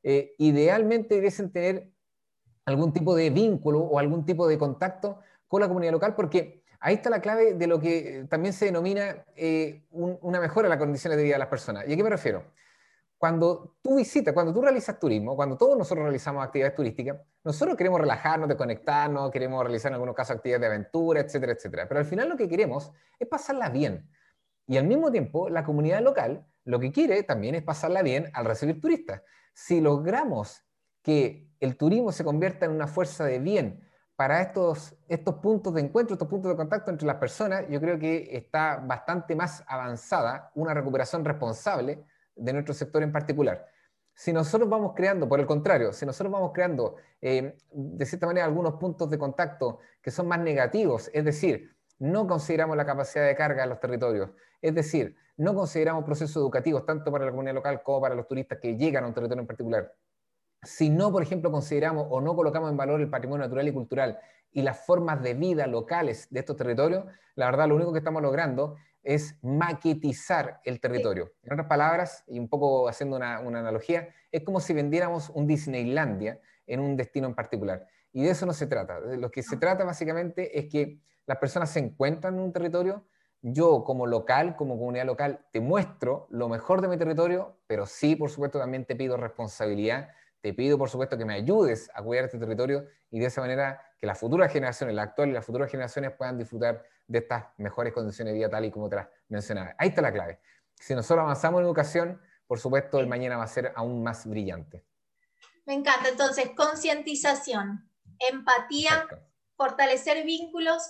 eh, 0.04 0.36
idealmente 0.38 1.16
debiesen 1.16 1.50
tener 1.54 1.94
algún 2.66 2.92
tipo 2.92 3.16
de 3.16 3.30
vínculo 3.30 3.80
o 3.80 3.98
algún 3.98 4.26
tipo 4.26 4.50
de 4.50 4.58
contacto 4.58 5.22
con 5.48 5.62
la 5.62 5.70
comunidad 5.70 5.94
local, 5.94 6.14
porque 6.14 6.66
ahí 6.82 6.96
está 6.96 7.10
la 7.10 7.22
clave 7.22 7.54
de 7.54 7.68
lo 7.68 7.80
que 7.80 8.26
también 8.30 8.52
se 8.52 8.66
denomina 8.66 9.24
eh, 9.38 9.86
una 9.92 10.42
mejora 10.42 10.68
en 10.68 10.72
las 10.72 10.80
condiciones 10.80 11.18
de 11.18 11.24
vida 11.24 11.36
de 11.36 11.40
las 11.40 11.48
personas. 11.48 11.88
¿Y 11.88 11.94
a 11.94 11.96
qué 11.96 12.04
me 12.04 12.10
refiero? 12.10 12.44
Cuando 13.17 13.77
tú 13.81 13.95
visitas, 13.97 14.33
cuando 14.33 14.53
tú 14.53 14.62
realizas 14.62 15.00
turismo, 15.00 15.36
cuando 15.36 15.57
todos 15.57 15.75
nosotros 15.77 16.03
realizamos 16.03 16.45
actividades 16.45 16.75
turísticas, 16.75 17.17
nosotros 17.43 17.75
queremos 17.75 18.00
relajarnos, 18.00 18.47
desconectarnos, 18.47 19.31
queremos 19.31 19.63
realizar 19.63 19.89
en 19.89 19.95
algunos 19.95 20.15
casos 20.15 20.36
actividades 20.36 20.62
de 20.62 20.67
aventura, 20.67 21.21
etcétera, 21.21 21.53
etcétera. 21.53 21.88
Pero 21.88 22.00
al 22.00 22.05
final 22.05 22.29
lo 22.29 22.38
que 22.38 22.47
queremos 22.47 22.91
es 23.17 23.27
pasarla 23.27 23.69
bien. 23.69 24.07
Y 24.67 24.77
al 24.77 24.86
mismo 24.86 25.12
tiempo, 25.12 25.50
la 25.50 25.63
comunidad 25.63 26.01
local 26.01 26.45
lo 26.65 26.79
que 26.79 26.91
quiere 26.91 27.24
también 27.24 27.55
es 27.55 27.63
pasarla 27.63 28.03
bien 28.03 28.29
al 28.33 28.45
recibir 28.45 28.79
turistas. 28.81 29.21
Si 29.53 29.81
logramos 29.81 30.63
que 31.01 31.50
el 31.59 31.77
turismo 31.77 32.12
se 32.12 32.24
convierta 32.24 32.65
en 32.65 32.74
una 32.74 32.88
fuerza 32.88 33.24
de 33.24 33.39
bien 33.39 33.88
para 34.17 34.41
estos, 34.41 34.95
estos 35.07 35.36
puntos 35.36 35.74
de 35.74 35.81
encuentro, 35.81 36.15
estos 36.15 36.27
puntos 36.27 36.51
de 36.51 36.57
contacto 36.57 36.91
entre 36.91 37.07
las 37.07 37.15
personas, 37.15 37.63
yo 37.69 37.79
creo 37.79 37.97
que 37.97 38.36
está 38.36 38.77
bastante 38.77 39.36
más 39.36 39.63
avanzada 39.67 40.51
una 40.55 40.74
recuperación 40.74 41.24
responsable 41.24 42.03
de 42.38 42.53
nuestro 42.53 42.74
sector 42.74 43.03
en 43.03 43.12
particular. 43.12 43.67
Si 44.13 44.34
nosotros 44.34 44.70
vamos 44.70 44.94
creando, 44.96 45.29
por 45.29 45.39
el 45.39 45.46
contrario, 45.46 45.94
si 45.94 46.06
nosotros 46.06 46.32
vamos 46.32 46.51
creando 46.53 46.96
eh, 47.22 47.56
de 47.72 48.06
cierta 48.06 48.25
manera 48.25 48.46
algunos 48.46 48.75
puntos 48.75 49.10
de 49.10 49.17
contacto 49.17 49.79
que 50.01 50.10
son 50.10 50.27
más 50.27 50.39
negativos, 50.39 51.10
es 51.13 51.24
decir, 51.24 51.75
no 52.00 52.27
consideramos 52.27 52.77
la 52.77 52.86
capacidad 52.86 53.25
de 53.25 53.36
carga 53.36 53.63
de 53.63 53.70
los 53.70 53.79
territorios, 53.79 54.32
es 54.62 54.74
decir, 54.74 55.15
no 55.38 55.53
consideramos 55.53 56.03
procesos 56.03 56.36
educativos 56.38 56.86
tanto 56.86 57.12
para 57.12 57.25
la 57.25 57.32
comunidad 57.32 57.56
local 57.56 57.84
como 57.84 58.01
para 58.01 58.15
los 58.15 58.27
turistas 58.27 58.58
que 58.60 58.75
llegan 58.75 59.03
a 59.03 59.08
un 59.08 59.13
territorio 59.13 59.41
en 59.41 59.48
particular, 59.48 59.94
si 60.63 60.89
no, 60.89 61.12
por 61.12 61.21
ejemplo, 61.23 61.52
consideramos 61.52 62.08
o 62.10 62.19
no 62.21 62.36
colocamos 62.36 62.71
en 62.71 62.78
valor 62.78 63.00
el 63.02 63.10
patrimonio 63.10 63.45
natural 63.45 63.67
y 63.67 63.71
cultural 63.71 64.19
y 64.52 64.63
las 64.63 64.86
formas 64.86 65.21
de 65.21 65.34
vida 65.34 65.67
locales 65.67 66.28
de 66.32 66.39
estos 66.39 66.56
territorios, 66.56 67.06
la 67.36 67.45
verdad 67.45 67.67
lo 67.67 67.76
único 67.76 67.93
que 67.93 68.00
estamos 68.00 68.21
logrando 68.21 68.76
es 69.08 69.38
maquetizar 69.41 70.60
el 70.65 70.82
territorio. 70.82 71.32
En 71.43 71.54
otras 71.54 71.67
palabras, 71.67 72.26
y 72.28 72.39
un 72.39 72.50
poco 72.50 72.89
haciendo 72.89 73.15
una, 73.15 73.38
analogía, 73.38 74.10
es 74.34 74.43
como 74.43 74.60
si 74.60 74.74
vendiéramos 74.74 75.30
un 75.30 75.48
Disneylandia 75.48 76.41
en 76.65 76.82
un 76.82 76.98
destino 76.98 77.26
en 77.26 77.34
particular. 77.34 77.88
Y 78.12 78.24
de 78.24 78.32
eso 78.32 78.46
no 78.46 78.52
se 78.52 78.67
trata. 78.67 79.00
De 79.00 79.15
lo 79.15 79.32
que 79.32 79.43
se 79.43 79.56
trata 79.56 79.86
básicamente 79.86 80.60
es 80.60 80.65
que 80.65 81.00
las 81.26 81.38
personas 81.38 81.70
se 81.70 81.80
encuentran 81.80 82.34
en 82.34 82.41
un 82.41 82.52
territorio, 82.52 83.08
yo 83.41 83.86
como 83.86 84.08
local, 84.08 84.58
como 84.58 84.78
comunidad 84.78 85.06
local, 85.06 85.39
te 85.54 85.62
muestro 85.62 86.28
lo 86.30 86.50
mejor 86.50 86.82
de 86.82 86.89
mi 86.89 86.98
territorio, 86.98 87.60
pero 87.65 87.86
sí, 87.86 88.17
por 88.17 88.30
supuesto, 88.30 88.60
también 88.60 88.84
te 88.84 88.98
pido 88.98 89.15
responsabilidad 89.15 90.10
te 90.41 90.54
pido, 90.54 90.78
por 90.78 90.89
supuesto, 90.89 91.17
que 91.17 91.26
me 91.26 91.34
ayudes 91.34 91.89
a 91.93 92.04
cuidar 92.04 92.26
este 92.26 92.38
territorio 92.38 92.86
y 93.10 93.20
de 93.20 93.26
esa 93.26 93.41
manera 93.41 93.82
que 93.99 94.07
las 94.07 94.19
futuras 94.19 94.51
generaciones, 94.51 94.95
la 94.95 95.03
actual 95.03 95.29
y 95.29 95.33
las 95.33 95.45
futuras 95.45 95.71
generaciones 95.71 96.12
puedan 96.12 96.38
disfrutar 96.38 96.83
de 97.07 97.19
estas 97.19 97.45
mejores 97.57 97.93
condiciones 97.93 98.33
de 98.33 98.39
vida 98.39 98.49
tal 98.49 98.65
y 98.65 98.71
como 98.71 98.89
te 98.89 98.97
las 98.97 99.07
mencionaba. 99.29 99.75
Ahí 99.77 99.89
está 99.89 100.01
la 100.01 100.12
clave. 100.12 100.39
Si 100.75 100.93
nosotros 100.93 101.23
avanzamos 101.23 101.60
en 101.60 101.65
educación, 101.65 102.21
por 102.45 102.60
supuesto, 102.60 102.99
el 102.99 103.07
mañana 103.07 103.38
va 103.38 103.43
a 103.43 103.47
ser 103.47 103.73
aún 103.75 104.03
más 104.03 104.25
brillante. 104.25 104.86
Me 105.65 105.73
encanta. 105.73 106.10
Entonces, 106.10 106.51
concientización, 106.55 107.89
empatía, 108.19 109.07
fortalecer 109.55 110.23
vínculos, 110.25 110.83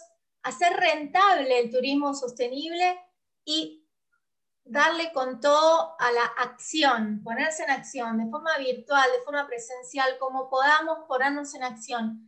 hacer 0.44 0.74
rentable 0.74 1.60
el 1.60 1.72
turismo 1.72 2.14
sostenible 2.14 3.00
y 3.44 3.88
darle 4.64 5.12
con 5.14 5.40
todo 5.40 5.96
a 5.98 6.12
la 6.12 6.26
acción, 6.38 7.22
ponerse 7.24 7.64
en 7.64 7.72
acción 7.72 8.18
de 8.18 8.30
forma 8.30 8.58
virtual, 8.58 9.10
de 9.18 9.24
forma 9.24 9.48
presencial, 9.48 10.18
como 10.20 10.50
podamos 10.50 11.06
ponernos 11.08 11.56
en 11.56 11.64
acción. 11.64 12.27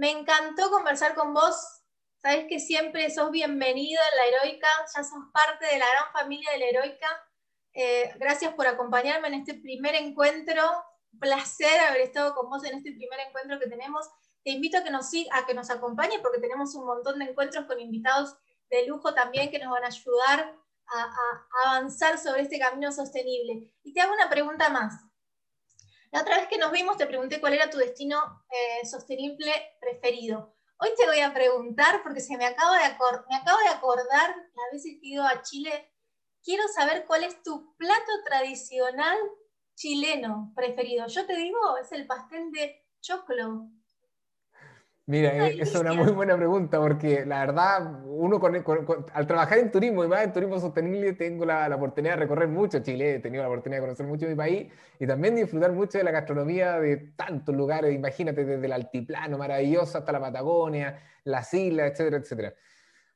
Me 0.00 0.10
encantó 0.12 0.70
conversar 0.70 1.14
con 1.14 1.34
vos. 1.34 1.82
Sabes 2.22 2.46
que 2.48 2.58
siempre 2.58 3.10
sos 3.10 3.30
bienvenido 3.30 4.00
en 4.10 4.16
la 4.16 4.38
Heroica, 4.38 4.66
ya 4.96 5.04
sos 5.04 5.24
parte 5.30 5.66
de 5.66 5.78
la 5.78 5.84
gran 5.90 6.10
familia 6.14 6.52
de 6.52 6.58
la 6.58 6.64
Heroica. 6.68 7.06
Eh, 7.74 8.10
gracias 8.16 8.54
por 8.54 8.66
acompañarme 8.66 9.28
en 9.28 9.34
este 9.34 9.52
primer 9.52 9.94
encuentro. 9.96 10.62
placer 11.20 11.80
haber 11.80 12.00
estado 12.00 12.34
con 12.34 12.48
vos 12.48 12.64
en 12.64 12.78
este 12.78 12.92
primer 12.92 13.20
encuentro 13.28 13.58
que 13.58 13.68
tenemos. 13.68 14.08
Te 14.42 14.52
invito 14.52 14.78
a 14.78 14.84
que 14.84 14.90
nos, 14.90 15.10
a 15.32 15.44
que 15.44 15.52
nos 15.52 15.68
acompañes 15.68 16.20
porque 16.22 16.40
tenemos 16.40 16.74
un 16.76 16.86
montón 16.86 17.18
de 17.18 17.26
encuentros 17.26 17.66
con 17.66 17.78
invitados 17.78 18.38
de 18.70 18.86
lujo 18.86 19.12
también 19.12 19.50
que 19.50 19.58
nos 19.58 19.70
van 19.70 19.84
a 19.84 19.88
ayudar 19.88 20.56
a, 20.86 21.46
avanzar 21.66 22.16
sobre 22.16 22.40
este 22.40 22.58
camino 22.58 22.90
sostenible. 22.90 23.70
Y 23.82 23.92
te 23.92 24.00
hago 24.00 24.14
una 24.14 24.30
pregunta 24.30 24.70
más. 24.70 24.94
La 26.12 26.22
otra 26.22 26.38
vez 26.38 26.48
que 26.48 26.58
nos 26.58 26.72
vimos 26.72 26.96
te 26.96 27.06
pregunté 27.06 27.40
cuál 27.40 27.54
era 27.54 27.70
tu 27.70 27.78
destino 27.78 28.44
eh, 28.50 28.86
sostenible 28.86 29.52
preferido. 29.80 30.56
Hoy 30.78 30.90
te 30.96 31.06
voy 31.06 31.20
a 31.20 31.32
preguntar, 31.32 32.02
porque 32.02 32.20
se 32.20 32.36
me, 32.36 32.46
acaba 32.46 32.78
de 32.78 32.96
me 33.28 33.36
acabo 33.36 33.58
de 33.58 33.68
acordar 33.68 34.30
la 34.30 34.62
vez 34.72 34.82
que 34.82 34.90
he 34.90 35.08
ido 35.08 35.24
a 35.24 35.42
Chile, 35.42 35.92
quiero 36.42 36.66
saber 36.68 37.06
cuál 37.06 37.22
es 37.22 37.42
tu 37.42 37.76
plato 37.76 38.12
tradicional 38.26 39.18
chileno 39.76 40.52
preferido. 40.56 41.06
Yo 41.06 41.26
te 41.26 41.36
digo, 41.36 41.58
es 41.78 41.92
el 41.92 42.06
pastel 42.06 42.50
de 42.50 42.84
choclo. 43.00 43.70
Mira, 45.10 45.48
esa 45.48 45.62
es 45.62 45.74
una 45.74 45.92
muy 45.92 46.12
buena 46.12 46.36
pregunta 46.36 46.78
porque 46.78 47.26
la 47.26 47.40
verdad, 47.40 48.00
uno 48.06 48.40
al 49.12 49.26
trabajar 49.26 49.58
en 49.58 49.72
turismo 49.72 50.04
y 50.04 50.06
más 50.06 50.22
en 50.22 50.32
turismo 50.32 50.60
sostenible, 50.60 51.14
tengo 51.14 51.44
la, 51.44 51.66
oportunidad 51.74 52.14
de 52.14 52.20
recorrer 52.20 52.46
mucho 52.46 52.78
Chile, 52.78 53.16
he 53.16 53.18
tenido 53.18 53.42
la 53.42 53.48
oportunidad 53.48 53.80
de 53.80 53.86
conocer 53.88 54.06
mucho 54.06 54.28
mi 54.28 54.36
país 54.36 54.72
y 55.00 55.08
también 55.08 55.34
disfrutar 55.34 55.72
mucho 55.72 55.98
de 55.98 56.04
la 56.04 56.12
gastronomía 56.12 56.78
de 56.78 56.96
tantos 57.16 57.52
lugares, 57.52 57.92
imagínate, 57.92 58.44
desde 58.44 58.64
el 58.64 58.72
altiplano 58.72 59.36
maravilloso 59.36 59.98
hasta 59.98 60.12
la 60.12 60.20
Patagonia, 60.20 61.00
las 61.24 61.52
islas, 61.54 61.90
etcétera, 61.90 62.18
etcétera. 62.18 62.54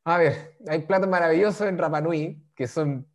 A 0.03 0.19
ver, 0.19 0.57
hay 0.67 0.81
platos 0.81 1.09
maravillosos 1.09 1.69
en 1.69 1.79
Rapa 1.79 2.01
Nui, 2.01 2.45
que 2.57 2.67
son 2.67 3.07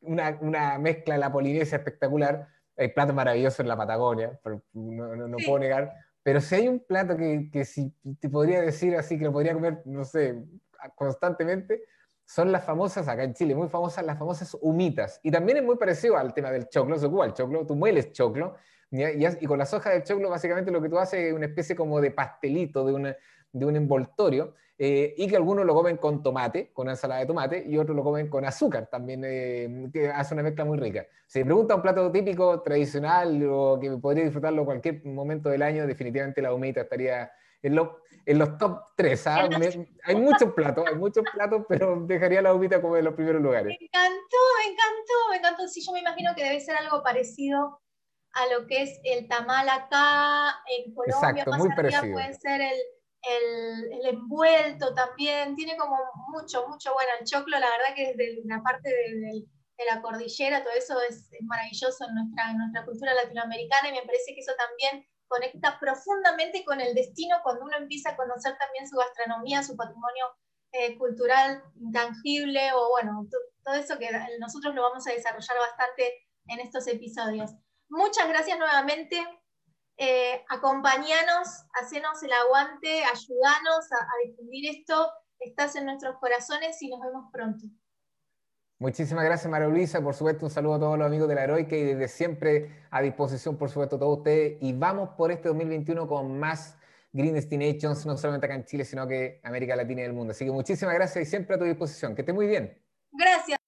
una, 0.00 0.38
una 0.40 0.78
mezcla 0.78 1.16
de 1.16 1.20
la 1.20 1.30
Polinesia 1.30 1.76
espectacular, 1.76 2.48
hay 2.78 2.88
platos 2.88 3.14
maravillosos 3.14 3.60
en 3.60 3.68
la 3.68 3.76
Patagonia, 3.76 4.40
no, 4.72 5.16
no, 5.16 5.28
no 5.28 5.36
puedo 5.36 5.58
negar 5.58 5.92
pero 6.22 6.40
si 6.40 6.54
hay 6.54 6.68
un 6.68 6.80
plato 6.80 7.16
que, 7.16 7.50
que 7.52 7.64
si 7.64 7.92
te 8.20 8.28
podría 8.28 8.60
decir 8.60 8.96
así, 8.96 9.18
que 9.18 9.24
lo 9.24 9.32
podría 9.32 9.54
comer, 9.54 9.82
no 9.84 10.04
sé, 10.04 10.42
constantemente, 10.94 11.82
son 12.24 12.52
las 12.52 12.64
famosas, 12.64 13.08
acá 13.08 13.24
en 13.24 13.34
Chile, 13.34 13.54
muy 13.54 13.68
famosas, 13.68 14.04
las 14.04 14.18
famosas 14.18 14.56
humitas. 14.60 15.20
Y 15.22 15.30
también 15.30 15.58
es 15.58 15.64
muy 15.64 15.76
parecido 15.76 16.16
al 16.16 16.32
tema 16.32 16.50
del 16.50 16.68
choclo, 16.68 16.98
se 16.98 17.06
ocupa 17.06 17.26
el 17.26 17.34
choclo, 17.34 17.66
tú 17.66 17.74
mueles 17.74 18.12
choclo, 18.12 18.56
y, 18.90 19.02
y, 19.04 19.46
con 19.46 19.58
las 19.58 19.72
hojas 19.72 19.94
del 19.94 20.02
choclo 20.02 20.28
básicamente 20.28 20.70
lo 20.70 20.82
que 20.82 20.88
tú 20.88 20.98
haces 20.98 21.20
es 21.20 21.32
una 21.32 21.46
especie 21.46 21.74
como 21.74 22.00
de 22.00 22.10
pastelito, 22.10 22.84
de, 22.84 22.92
una, 22.92 23.16
de 23.52 23.66
un 23.66 23.76
envoltorio, 23.76 24.54
eh, 24.78 25.14
y 25.16 25.28
que 25.28 25.36
algunos 25.36 25.64
lo 25.64 25.74
comen 25.74 25.96
con 25.96 26.22
tomate, 26.22 26.72
con 26.72 26.88
ensalada 26.88 27.20
de 27.20 27.26
tomate, 27.26 27.64
y 27.68 27.78
otros 27.78 27.94
lo 27.94 28.02
comen 28.02 28.28
con 28.28 28.44
azúcar, 28.44 28.88
también 28.90 29.22
eh, 29.24 29.88
que 29.92 30.08
hace 30.08 30.34
una 30.34 30.42
mezcla 30.42 30.64
muy 30.64 30.78
rica. 30.78 31.06
Si 31.26 31.38
me 31.40 31.44
pregunta 31.44 31.76
un 31.76 31.82
plato 31.82 32.10
típico, 32.10 32.62
tradicional, 32.62 33.46
o 33.48 33.78
que 33.80 33.90
podría 33.98 34.24
disfrutarlo 34.24 34.64
cualquier 34.64 35.04
momento 35.04 35.50
del 35.50 35.62
año, 35.62 35.86
definitivamente 35.86 36.42
la 36.42 36.52
humita 36.52 36.80
estaría 36.80 37.30
en, 37.62 37.78
en 38.26 38.38
los 38.38 38.58
top 38.58 38.80
3. 38.96 39.26
¿ah? 39.26 39.48
hay 40.04 40.16
muchos 40.16 40.52
platos, 40.52 40.84
hay 40.86 40.96
muchos 40.96 41.24
platos, 41.32 41.64
pero 41.68 42.04
dejaría 42.06 42.42
la 42.42 42.54
humita 42.54 42.80
como 42.80 42.96
en 42.96 43.04
los 43.04 43.14
primeros 43.14 43.40
lugares. 43.40 43.66
Me 43.66 43.86
encantó, 43.86 44.36
me 44.58 44.72
encantó, 44.72 45.30
me 45.30 45.36
encantó. 45.36 45.68
Sí, 45.68 45.80
yo 45.86 45.92
me 45.92 46.00
imagino 46.00 46.34
que 46.34 46.42
debe 46.42 46.60
ser 46.60 46.76
algo 46.76 47.02
parecido 47.02 47.80
a 48.32 48.46
lo 48.52 48.66
que 48.66 48.82
es 48.82 49.00
el 49.04 49.28
tamal 49.28 49.68
acá 49.68 50.60
en 50.66 50.94
Colombia. 50.94 51.42
Exacto, 51.42 51.52
muy 51.58 51.68
parecido. 51.74 52.14
puede 52.14 52.34
ser 52.34 52.60
el 52.62 52.78
el, 53.22 54.06
envuelto 54.06 54.94
también, 54.94 55.54
tiene 55.54 55.76
como 55.76 55.96
mucho, 56.28 56.66
mucho, 56.68 56.92
bueno, 56.92 57.10
el 57.20 57.26
choclo, 57.26 57.58
la 57.58 57.70
verdad 57.70 57.94
que 57.94 58.14
desde 58.16 58.42
la 58.44 58.62
parte 58.62 58.88
de, 58.88 59.44
la 59.90 60.00
cordillera, 60.00 60.62
todo 60.62 60.74
eso 60.74 61.00
es, 61.08 61.28
maravilloso 61.42 62.06
en 62.08 62.14
nuestra, 62.14 62.52
nuestra 62.52 62.84
cultura 62.84 63.14
latinoamericana 63.14 63.88
y 63.88 63.92
me 63.92 64.06
parece 64.06 64.32
que 64.32 64.40
eso 64.40 64.52
también 64.56 65.04
conecta 65.26 65.80
profundamente 65.80 66.64
con 66.64 66.80
el 66.80 66.94
destino 66.94 67.38
cuando 67.42 67.64
uno 67.64 67.78
empieza 67.78 68.10
a 68.10 68.16
conocer 68.16 68.56
también 68.58 68.86
su 68.86 68.96
gastronomía, 68.96 69.64
su 69.64 69.76
patrimonio 69.76 70.26
eh, 70.72 70.96
cultural 70.98 71.64
intangible 71.80 72.72
o 72.74 72.90
bueno, 72.90 73.26
todo 73.64 73.74
eso 73.74 73.98
que 73.98 74.08
nosotros 74.38 74.74
lo 74.74 74.82
vamos 74.82 75.06
a 75.06 75.12
desarrollar 75.12 75.58
bastante 75.58 76.28
en 76.46 76.60
estos 76.60 76.86
episodios. 76.86 77.50
Muchas 77.88 78.28
gracias 78.28 78.58
nuevamente 78.58 79.18
eh, 79.96 80.44
acompañanos, 80.48 81.48
hacenos 81.80 82.22
el 82.22 82.32
aguante, 82.32 83.04
ayúdanos 83.04 83.92
a, 83.92 84.26
difundir 84.26 84.70
esto. 84.70 85.10
Estás 85.38 85.76
en 85.76 85.86
nuestros 85.86 86.16
corazones 86.18 86.80
y 86.82 86.88
nos 86.88 87.00
vemos 87.00 87.26
pronto. 87.32 87.66
Muchísimas 88.78 89.24
gracias, 89.24 89.50
María 89.50 89.68
Luisa. 89.68 90.02
Por 90.02 90.14
supuesto, 90.14 90.46
un 90.46 90.50
saludo 90.50 90.74
a 90.74 90.78
todos 90.80 90.98
los 90.98 91.06
amigos 91.06 91.28
de 91.28 91.34
la 91.36 91.44
Heroica 91.44 91.76
y 91.76 91.84
desde 91.84 92.08
siempre 92.08 92.86
a 92.90 93.00
disposición, 93.00 93.56
por 93.56 93.68
supuesto, 93.68 93.98
todos 93.98 94.18
ustedes. 94.18 94.58
Y 94.60 94.72
vamos 94.72 95.10
por 95.10 95.30
este 95.30 95.48
2021 95.48 96.08
con 96.08 96.38
más 96.38 96.76
Green 97.12 97.34
Destinations, 97.34 98.06
no 98.06 98.16
solamente 98.16 98.46
acá 98.46 98.54
en 98.54 98.64
Chile, 98.64 98.84
sino 98.84 99.06
que 99.06 99.40
América 99.44 99.76
Latina 99.76 100.02
y 100.02 100.04
el 100.04 100.12
mundo. 100.12 100.32
Así 100.32 100.44
que 100.44 100.50
muchísimas 100.50 100.94
gracias 100.94 101.26
y 101.26 101.30
siempre 101.30 101.56
a 101.56 101.58
tu 101.58 101.64
disposición. 101.64 102.14
Que 102.14 102.22
esté 102.22 102.32
muy 102.32 102.46
bien. 102.46 102.76
Gracias. 103.12 103.58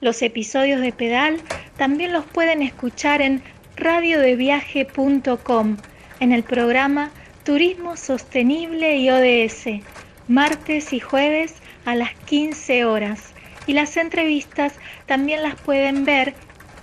Los 0.00 0.22
episodios 0.22 0.80
de 0.80 0.92
Pedal 0.92 1.40
también 1.76 2.12
los 2.12 2.24
pueden 2.24 2.62
escuchar 2.62 3.20
en 3.20 3.42
radiodeviaje.com 3.78 5.76
en 6.20 6.32
el 6.32 6.42
programa 6.42 7.10
Turismo 7.44 7.96
Sostenible 7.96 8.96
y 8.96 9.08
ODS, 9.10 9.84
martes 10.26 10.92
y 10.92 11.00
jueves 11.00 11.54
a 11.84 11.94
las 11.94 12.14
15 12.26 12.84
horas. 12.84 13.32
Y 13.66 13.74
las 13.74 13.96
entrevistas 13.96 14.74
también 15.06 15.42
las 15.42 15.54
pueden 15.54 16.04
ver 16.04 16.34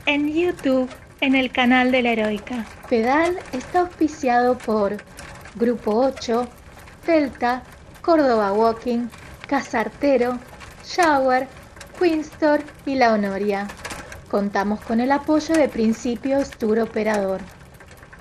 en 0.05 0.33
YouTube 0.33 0.89
en 1.21 1.35
el 1.35 1.51
canal 1.51 1.91
de 1.91 2.01
la 2.01 2.11
Heroica. 2.11 2.65
Pedal 2.89 3.37
está 3.51 3.81
auspiciado 3.81 4.57
por 4.57 4.97
Grupo 5.55 5.95
8, 5.95 6.47
Delta, 7.05 7.63
Córdoba 8.01 8.53
Walking, 8.53 9.07
Casartero, 9.47 10.39
Shower, 10.85 11.47
Queenstore 11.99 12.63
y 12.85 12.95
La 12.95 13.13
Honoria. 13.13 13.67
Contamos 14.35 14.81
con 14.81 14.99
el 14.99 15.13
apoyo 15.13 15.55
de 15.55 15.69
Principios 15.69 16.49
Tour 16.49 16.79
Operador. 16.79 17.39